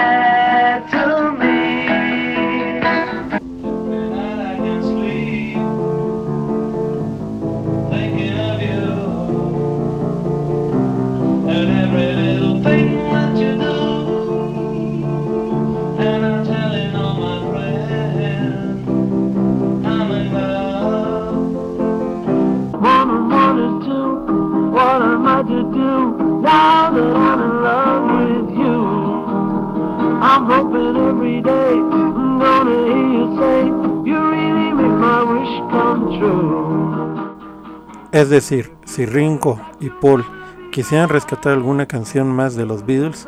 [38.11, 40.25] Es decir, si Ringo y Paul
[40.71, 43.25] quisieran rescatar alguna canción más de los Beatles,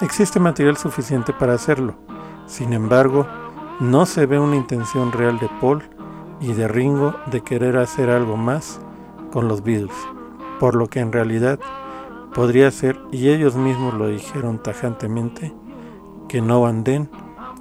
[0.00, 1.96] existe material suficiente para hacerlo.
[2.46, 3.26] Sin embargo,
[3.80, 5.82] no se ve una intención real de Paul
[6.40, 8.80] y de Ringo de querer hacer algo más
[9.32, 9.96] con los Beatles,
[10.60, 11.58] por lo que en realidad
[12.32, 15.52] podría ser, y ellos mismos lo dijeron tajantemente,
[16.28, 17.10] que No and Then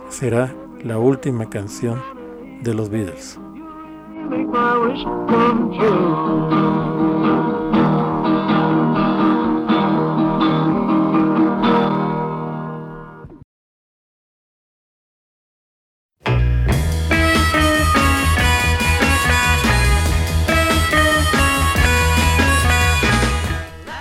[0.09, 0.53] será
[0.83, 1.99] la última canción
[2.61, 3.38] de los Beatles.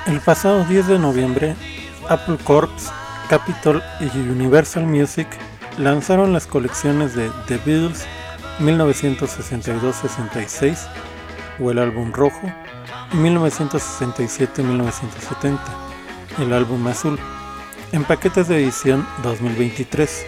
[0.06, 1.54] El pasado 10 de noviembre,
[2.08, 2.92] Apple Corps,
[3.28, 5.28] Capitol y Universal Music
[5.78, 8.06] lanzaron las colecciones de The Beatles
[8.60, 10.78] 1962-66
[11.60, 12.50] o el álbum rojo
[13.12, 15.58] y 1967-1970,
[16.40, 17.18] el álbum azul,
[17.92, 20.26] en paquetes de edición 2023.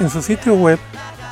[0.00, 0.78] En su sitio web,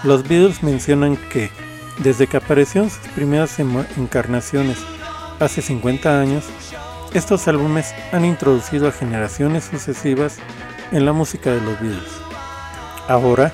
[0.02, 1.50] los Beatles mencionan que,
[1.98, 4.78] desde que aparecieron sus primeras encarnaciones
[5.40, 6.44] hace 50 años,
[7.14, 10.36] estos álbumes han introducido a generaciones sucesivas
[10.92, 12.12] en la música de los Beatles.
[13.08, 13.52] Ahora,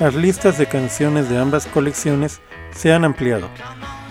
[0.00, 2.40] las listas de canciones de ambas colecciones
[2.74, 3.48] se han ampliado,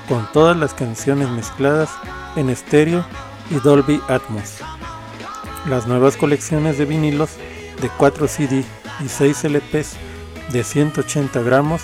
[0.08, 1.90] con todas las canciones mezcladas
[2.36, 3.06] en estéreo
[3.50, 4.60] y Dolby Atmos.
[5.68, 7.32] Las nuevas colecciones de vinilos
[7.82, 8.64] de 4 CD
[9.04, 9.98] y 6 LPs
[10.52, 11.82] de 180 gramos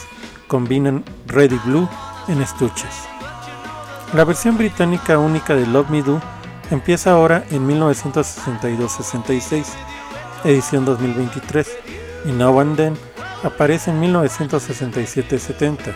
[0.48, 1.90] combinan Red y Blue
[2.28, 3.04] en estuches.
[4.14, 6.22] La versión británica única de Love Me Do
[6.72, 9.66] empieza ahora en 1962-66,
[10.46, 11.68] edición 2023,
[12.26, 13.09] y Now and Then
[13.44, 15.96] aparece en 1967-70,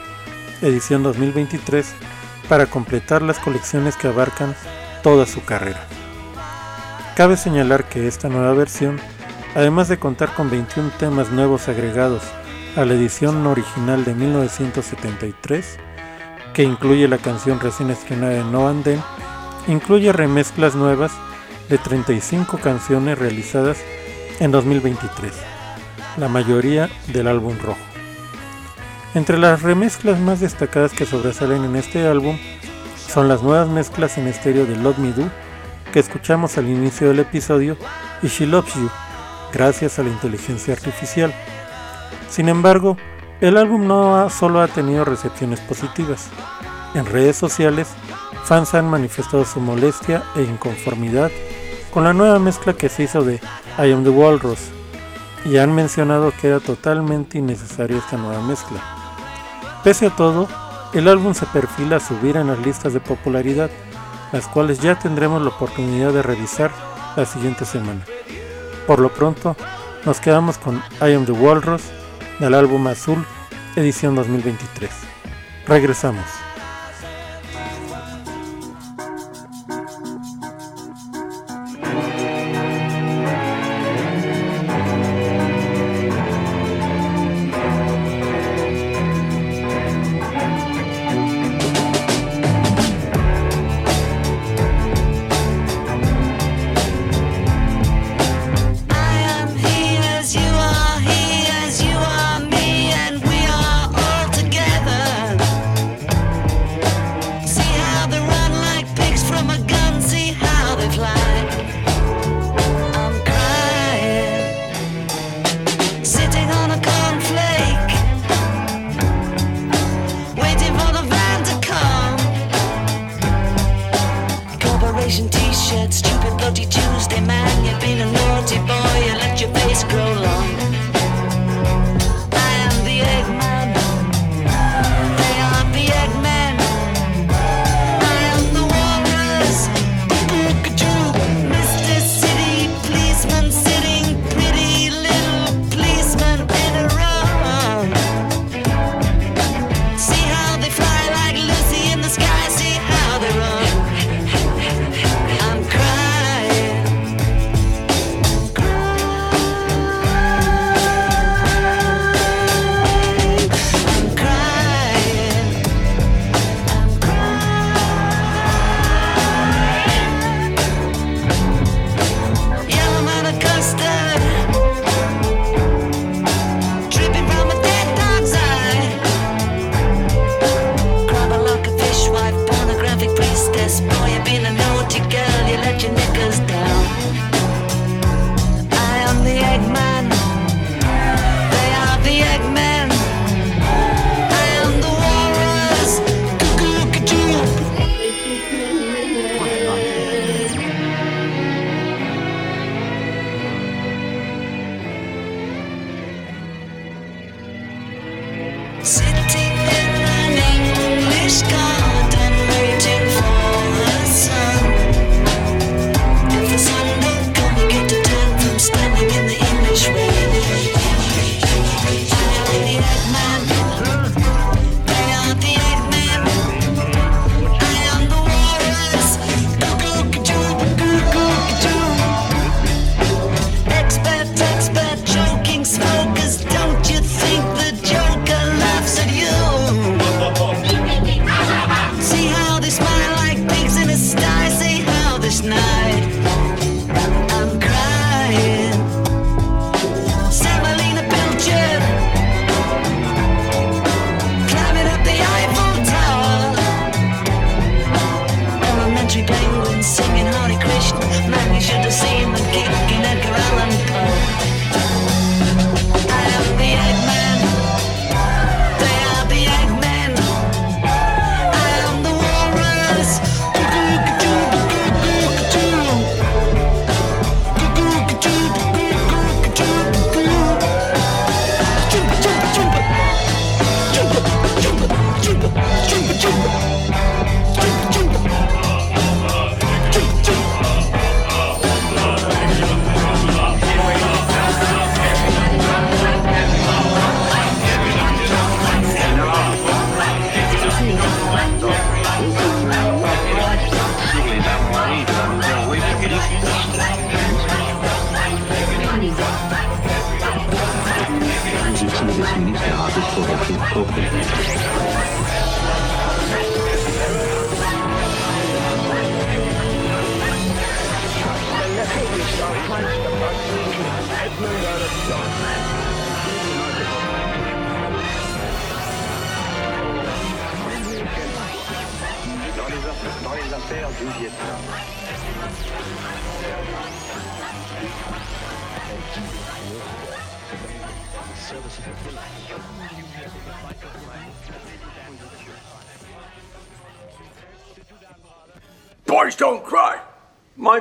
[0.61, 1.93] edición 2023,
[2.47, 4.55] para completar las colecciones que abarcan
[5.01, 5.85] toda su carrera.
[7.15, 8.99] Cabe señalar que esta nueva versión,
[9.55, 12.23] además de contar con 21 temas nuevos agregados
[12.75, 15.77] a la edición original de 1973,
[16.53, 19.01] que incluye la canción recién estrenada de No and Then,
[19.67, 21.11] incluye remezclas nuevas
[21.69, 23.77] de 35 canciones realizadas
[24.39, 25.33] en 2023,
[26.17, 27.79] la mayoría del álbum rojo.
[29.15, 32.37] Entre las remezclas más destacadas que sobresalen en este álbum
[32.95, 35.29] son las nuevas mezclas en estéreo de Love Me Do
[35.91, 37.77] que escuchamos al inicio del episodio
[38.23, 38.89] y She Loves You,
[39.53, 41.31] gracias a la inteligencia artificial.
[42.29, 42.97] Sin embargo,
[43.41, 46.29] el álbum no solo ha tenido recepciones positivas.
[46.95, 47.89] En redes sociales,
[48.43, 51.29] fans han manifestado su molestia e inconformidad
[51.91, 53.35] con la nueva mezcla que se hizo de
[53.77, 54.71] I Am the Walrus
[55.45, 58.79] y han mencionado que era totalmente innecesaria esta nueva mezcla.
[59.83, 60.47] Pese a todo,
[60.93, 63.69] el álbum se perfila a subir en las listas de popularidad,
[64.31, 66.71] las cuales ya tendremos la oportunidad de revisar
[67.15, 68.05] la siguiente semana.
[68.87, 69.55] Por lo pronto,
[70.05, 71.83] nos quedamos con I Am the Walrus
[72.39, 73.25] del álbum Azul,
[73.75, 74.91] edición 2023.
[75.67, 76.42] Regresamos.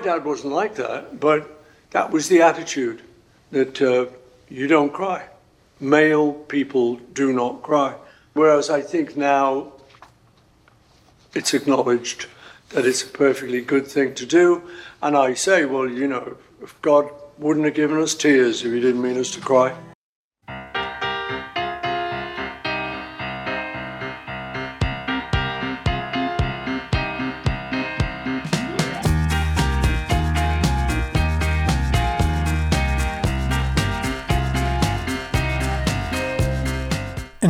[0.03, 3.03] Dad wasn't like that, but that was the attitude
[3.51, 4.07] that uh,
[4.49, 5.29] you don't cry.
[5.81, 7.95] Male people do not cry.
[8.35, 9.73] Whereas I think now
[11.35, 12.27] it's acknowledged
[12.71, 14.63] that it's a perfectly good thing to do.
[15.03, 18.81] And I say, well, you know, if God wouldn't have given us tears if He
[18.81, 19.75] didn't mean us to cry.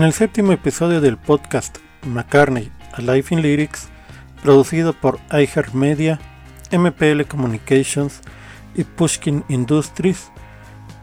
[0.03, 3.89] En el séptimo episodio del podcast McCartney A Life in Lyrics,
[4.43, 6.19] producido por iHeartMedia,
[6.73, 8.21] MPL Communications
[8.75, 10.33] y Pushkin Industries,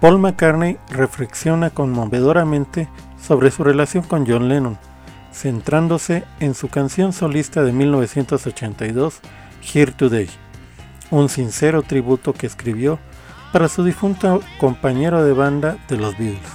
[0.02, 2.89] Paul McCartney reflexiona conmovedoramente
[3.26, 4.78] sobre su relación con John Lennon,
[5.32, 9.22] centrándose en su canción solista de 1982,
[9.74, 10.30] Here Today,
[11.10, 13.00] un sincero tributo que escribió
[13.54, 16.52] para su difunto compañero de banda de los Beatles.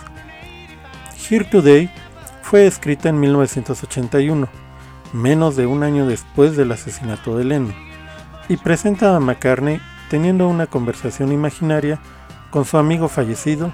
[1.30, 1.90] Here Today
[2.44, 4.48] fue escrita en 1981,
[5.14, 7.74] menos de un año después del asesinato de Lennon,
[8.50, 9.80] y presenta a McCartney
[10.10, 11.98] teniendo una conversación imaginaria
[12.50, 13.72] con su amigo fallecido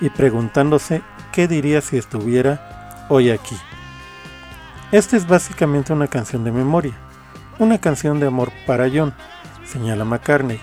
[0.00, 1.02] y preguntándose
[1.32, 3.56] qué diría si estuviera hoy aquí.
[4.92, 6.94] Esta es básicamente una canción de memoria,
[7.58, 9.12] una canción de amor para John,
[9.64, 10.60] señala McCartney.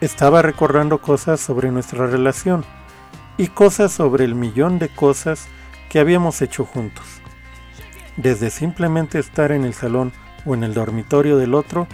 [0.00, 2.64] Estaba recordando cosas sobre nuestra relación
[3.38, 5.46] y cosas sobre el millón de cosas
[5.94, 7.06] que habíamos hecho juntos.
[8.16, 10.10] Desde simplemente estar en el salón
[10.44, 11.86] o en el dormitorio del otro,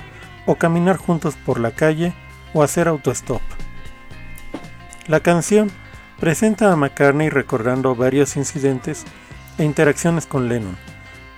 [0.47, 2.15] o caminar juntos por la calle
[2.55, 3.43] o hacer autostop.
[5.07, 5.71] La canción
[6.19, 9.05] presenta a McCartney recordando varios incidentes
[9.59, 10.79] e interacciones con Lennon,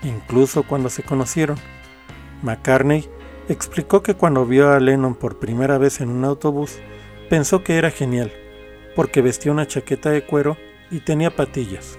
[0.04, 1.58] incluso cuando se conocieron.
[2.42, 3.10] McCartney
[3.48, 6.78] explicó que cuando vio a Lennon por primera vez en un autobús,
[7.28, 8.32] pensó que era genial,
[8.94, 10.56] porque vestía una chaqueta de cuero
[10.92, 11.98] y tenía patillas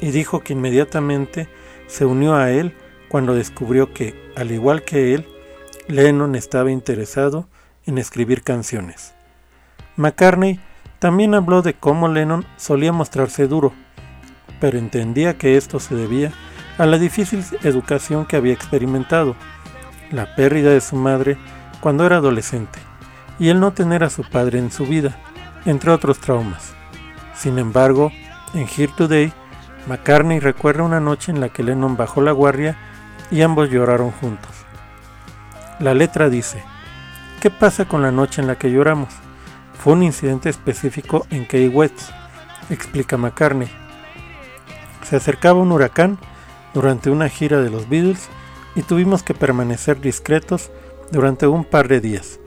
[0.00, 1.48] y dijo que inmediatamente
[1.86, 2.74] se unió a él
[3.08, 5.26] cuando descubrió que, al igual que él,
[5.88, 7.48] Lennon estaba interesado
[7.86, 9.14] en escribir canciones.
[9.96, 10.60] McCartney
[10.98, 13.72] también habló de cómo Lennon solía mostrarse duro,
[14.60, 16.32] pero entendía que esto se debía
[16.78, 19.36] a la difícil educación que había experimentado,
[20.10, 21.36] la pérdida de su madre
[21.80, 22.78] cuando era adolescente,
[23.38, 25.16] y el no tener a su padre en su vida,
[25.64, 26.74] entre otros traumas.
[27.34, 28.12] Sin embargo,
[28.54, 29.32] en Here Today,
[29.86, 32.76] McCartney recuerda una noche en la que Lennon bajó la guardia
[33.30, 34.50] y ambos lloraron juntos.
[35.78, 36.62] La letra dice,
[37.40, 39.10] ¿qué pasa con la noche en la que lloramos?
[39.78, 42.10] Fue un incidente específico en Key West,
[42.68, 43.68] explica McCartney.
[45.04, 46.18] Se acercaba un huracán
[46.74, 48.28] durante una gira de los Beatles
[48.74, 50.72] y tuvimos que permanecer discretos
[51.12, 52.40] durante un par de días,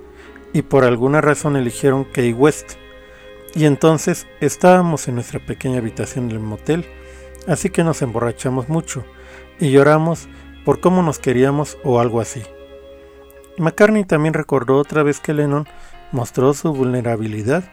[0.51, 2.73] y por alguna razón eligieron Key West.
[3.55, 6.85] Y entonces estábamos en nuestra pequeña habitación del motel
[7.49, 9.03] así que nos emborrachamos mucho
[9.59, 10.29] y lloramos
[10.63, 12.43] por cómo nos queríamos o algo así.
[13.57, 15.67] McCartney también recordó otra vez que Lennon
[16.11, 17.63] mostró su vulnerabilidad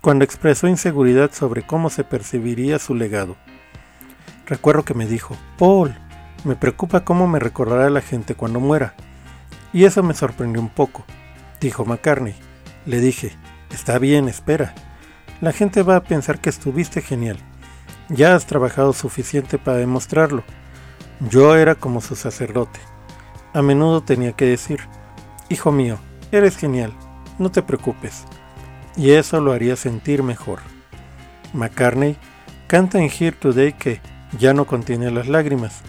[0.00, 3.36] cuando expresó inseguridad sobre cómo se percibiría su legado.
[4.46, 5.96] Recuerdo que me dijo, Paul,
[6.44, 8.94] me preocupa cómo me recordará la gente cuando muera.
[9.72, 11.04] Y eso me sorprendió un poco,
[11.60, 12.34] dijo McCartney.
[12.84, 13.34] Le dije,
[13.70, 14.74] está bien, espera.
[15.40, 17.38] La gente va a pensar que estuviste genial.
[18.08, 20.44] Ya has trabajado suficiente para demostrarlo.
[21.30, 22.80] Yo era como su sacerdote.
[23.54, 24.80] A menudo tenía que decir,
[25.50, 25.98] Hijo mío,
[26.32, 26.92] eres genial,
[27.38, 28.24] no te preocupes.
[28.96, 30.60] Y eso lo haría sentir mejor.
[31.52, 32.16] McCartney
[32.66, 34.00] canta en Here Today que
[34.38, 35.82] ya no contiene las lágrimas,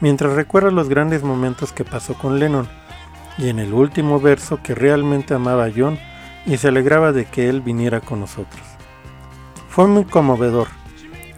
[0.00, 2.68] mientras recuerda los grandes momentos que pasó con Lennon,
[3.38, 5.98] y en el último verso que realmente amaba a John
[6.46, 8.62] y se alegraba de que él viniera con nosotros.
[9.68, 10.68] Fue muy conmovedor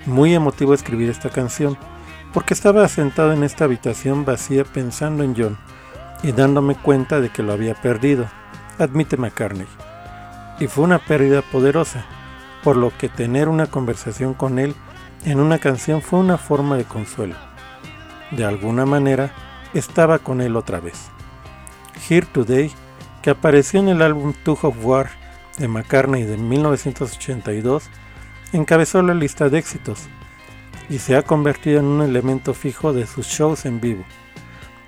[0.06, 1.76] muy emotivo escribir esta canción,
[2.32, 5.58] porque estaba sentado en esta habitación vacía pensando en John
[6.22, 8.26] y dándome cuenta de que lo había perdido,
[8.78, 9.66] admite McCartney.
[10.58, 12.04] Y fue una pérdida poderosa,
[12.62, 14.74] por lo que tener una conversación con él
[15.24, 17.36] en una canción fue una forma de consuelo.
[18.30, 19.32] de alguna manera,
[19.74, 21.08] estaba con él otra vez.
[22.08, 22.72] Here Today,
[23.22, 25.10] que apareció en el álbum Two of War
[25.58, 27.90] de McCartney de 1982,
[28.56, 30.08] encabezó la lista de éxitos
[30.88, 34.04] y se ha convertido en un elemento fijo de sus shows en vivo.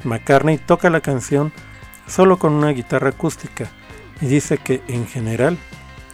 [0.05, 1.53] McCartney toca la canción
[2.07, 3.69] solo con una guitarra acústica
[4.21, 5.59] y dice que en general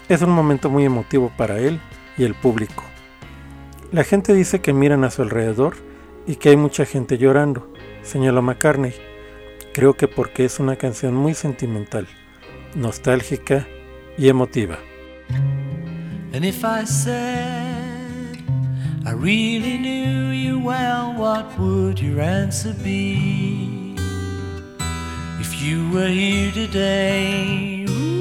[0.08, 1.80] es un momento muy emotivo para él
[2.16, 2.84] y el público.
[3.92, 5.76] La gente dice que miran a su alrededor
[6.26, 7.70] y que hay mucha gente llorando,
[8.02, 8.94] señaló McCartney.
[9.74, 12.06] Creo que porque es una canción muy sentimental,
[12.74, 13.66] nostálgica
[14.16, 14.78] y emotiva.
[16.34, 18.42] And if I said
[19.04, 23.96] I really knew you well, what would your answer be?
[25.40, 28.14] If you were here today, ooh,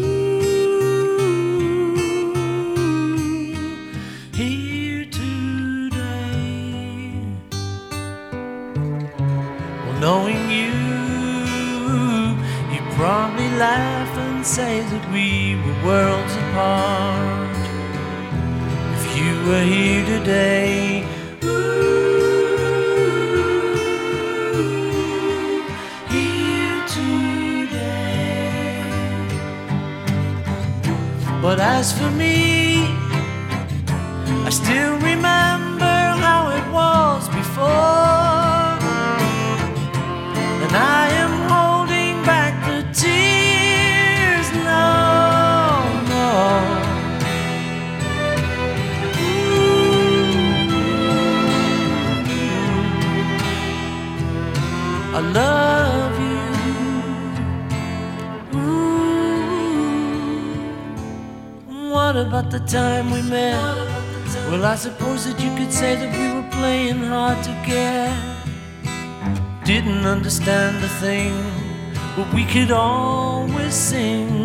[4.33, 5.93] here today.
[9.85, 10.73] Well, knowing you,
[12.73, 17.60] you'd probably laugh and say that we were worlds apart
[19.23, 21.05] you were here today.
[21.43, 21.49] ooh,
[26.09, 27.87] Here today.
[31.41, 32.87] But as for me,
[34.47, 38.79] I still remember how it was before.
[40.65, 41.30] And I am
[55.13, 56.39] I love you.
[58.59, 59.01] Ooh.
[61.91, 63.59] What about the time we met?
[64.49, 68.15] Well, I suppose that you could say that we were playing hard to get.
[69.65, 71.33] Didn't understand a thing,
[72.15, 74.40] but we could always sing.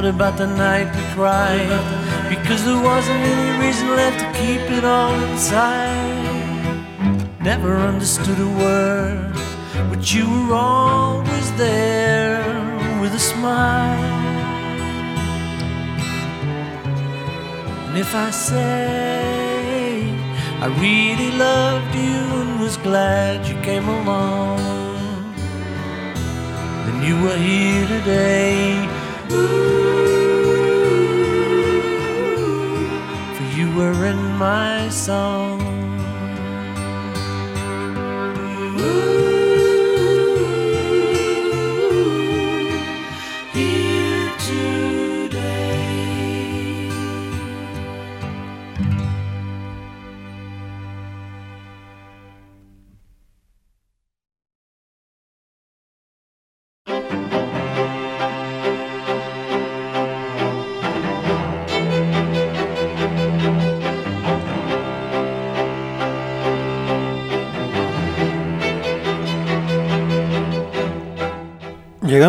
[0.00, 1.68] What about the night we cried?
[2.30, 6.16] Because there wasn't any reason left to keep it all inside.
[7.42, 9.34] Never understood a word,
[9.90, 12.40] but you were always there
[13.02, 14.00] with a smile.
[17.88, 20.14] And if I say
[20.62, 24.56] I really loved you and was glad you came along,
[26.86, 28.99] then you were here today.
[29.30, 29.36] For
[33.56, 35.60] you were in my song.
[38.76, 39.29] Here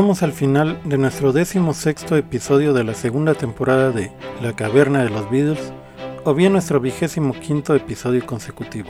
[0.02, 5.04] Llegamos al final de nuestro décimo sexto episodio de la segunda temporada de La Caverna
[5.04, 5.72] de los Beatles,
[6.24, 8.90] o bien nuestro vigésimo quinto episodio consecutivo.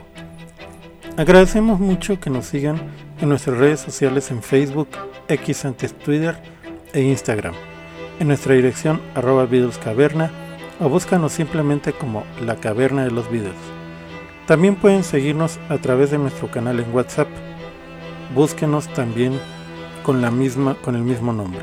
[1.18, 2.80] Agradecemos mucho que nos sigan
[3.20, 4.88] en nuestras redes sociales en Facebook,
[5.28, 6.38] X antes Twitter
[6.94, 7.56] e Instagram,
[8.22, 10.32] en nuestra dirección arroba Beatles Caverna
[10.80, 13.60] o búscanos simplemente como La Caverna de los Beatles.
[14.48, 17.28] También pueden seguirnos a través de nuestro canal en WhatsApp.
[18.34, 19.34] Búsquenos también
[20.04, 21.62] con, la misma, con el mismo nombre.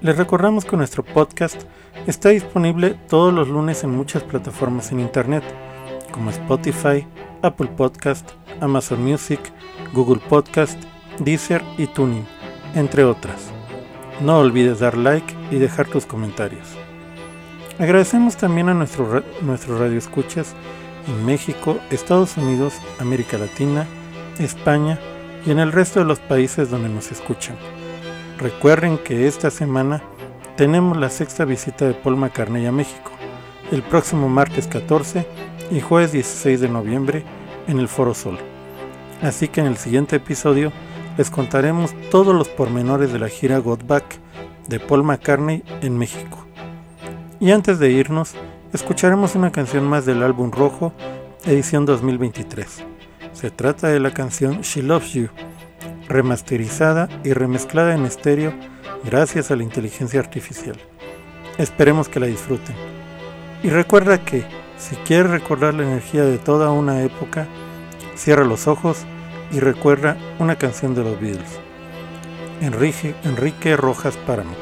[0.00, 1.62] Les recordamos que nuestro podcast
[2.06, 5.44] está disponible todos los lunes en muchas plataformas en Internet,
[6.12, 7.06] como Spotify,
[7.42, 8.30] Apple Podcast,
[8.60, 9.40] Amazon Music,
[9.92, 10.78] Google Podcast,
[11.18, 12.26] Deezer y Tuning,
[12.74, 13.50] entre otras.
[14.20, 16.68] No olvides dar like y dejar tus comentarios.
[17.78, 20.54] Agradecemos también a nuestro radioescuchas
[21.06, 23.86] en México, Estados Unidos, América Latina,
[24.38, 24.98] España
[25.46, 27.56] y en el resto de los países donde nos escuchan.
[28.38, 30.02] Recuerden que esta semana
[30.56, 33.12] tenemos la sexta visita de Paul McCartney a México,
[33.70, 35.26] el próximo martes 14
[35.70, 37.24] y jueves 16 de noviembre
[37.68, 38.38] en el Foro Sol.
[39.22, 40.72] Así que en el siguiente episodio
[41.16, 44.18] les contaremos todos los pormenores de la gira Got Back
[44.68, 46.44] de Paul McCartney en México.
[47.38, 48.34] Y antes de irnos,
[48.72, 50.92] escucharemos una canción más del álbum rojo,
[51.44, 52.95] edición 2023.
[53.36, 55.28] Se trata de la canción She Loves You,
[56.08, 58.54] remasterizada y remezclada en estéreo
[59.04, 60.76] gracias a la inteligencia artificial.
[61.58, 62.74] Esperemos que la disfruten.
[63.62, 64.44] Y recuerda que,
[64.78, 67.46] Si quieres recordar la energía de toda una época,
[68.14, 69.04] cierra los ojos
[69.50, 71.58] y recuerda una canción de los Beatles.
[72.60, 74.54] Enrique, Enrique Rojas Páramo.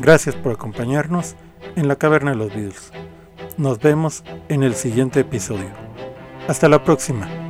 [0.00, 1.34] Gracias por acompañarnos
[1.74, 2.92] en la caverna de los Beatles.
[3.56, 5.70] Nos vemos en el siguiente episodio.
[6.46, 7.47] Hasta la próxima.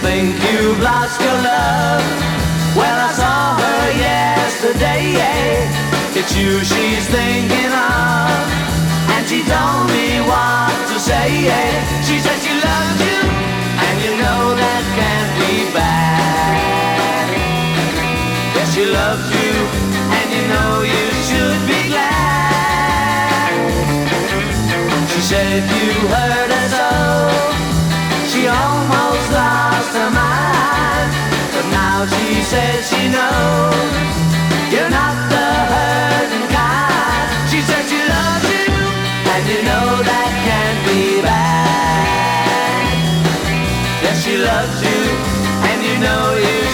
[0.00, 2.02] Think you've lost your love?
[2.76, 5.04] Well, I saw her yesterday.
[6.18, 8.44] It's you she's thinking of,
[9.14, 11.97] and she told me what to say.
[18.78, 19.52] She loves you,
[20.18, 23.50] and you know you should be glad.
[25.10, 26.90] She said you hurt her so,
[28.30, 31.10] she almost lost her mind.
[31.54, 33.98] But now she says she knows
[34.70, 37.50] you're not the hurting kind.
[37.50, 38.70] She said she loves you,
[39.34, 42.94] and you know that can't be bad.
[44.04, 45.02] Yes, she loves you,
[45.66, 46.67] and you know you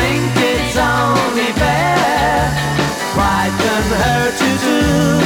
[0.00, 2.48] think it's only fair.
[3.14, 5.20] Pride can hurt you too.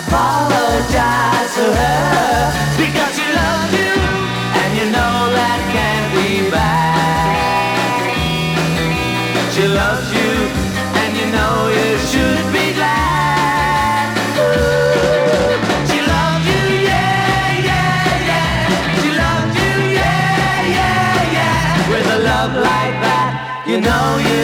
[0.00, 2.38] Apologize to her
[2.80, 3.94] because she loves you,
[4.60, 7.96] and you know that can't be bad.
[9.54, 10.17] She loves you,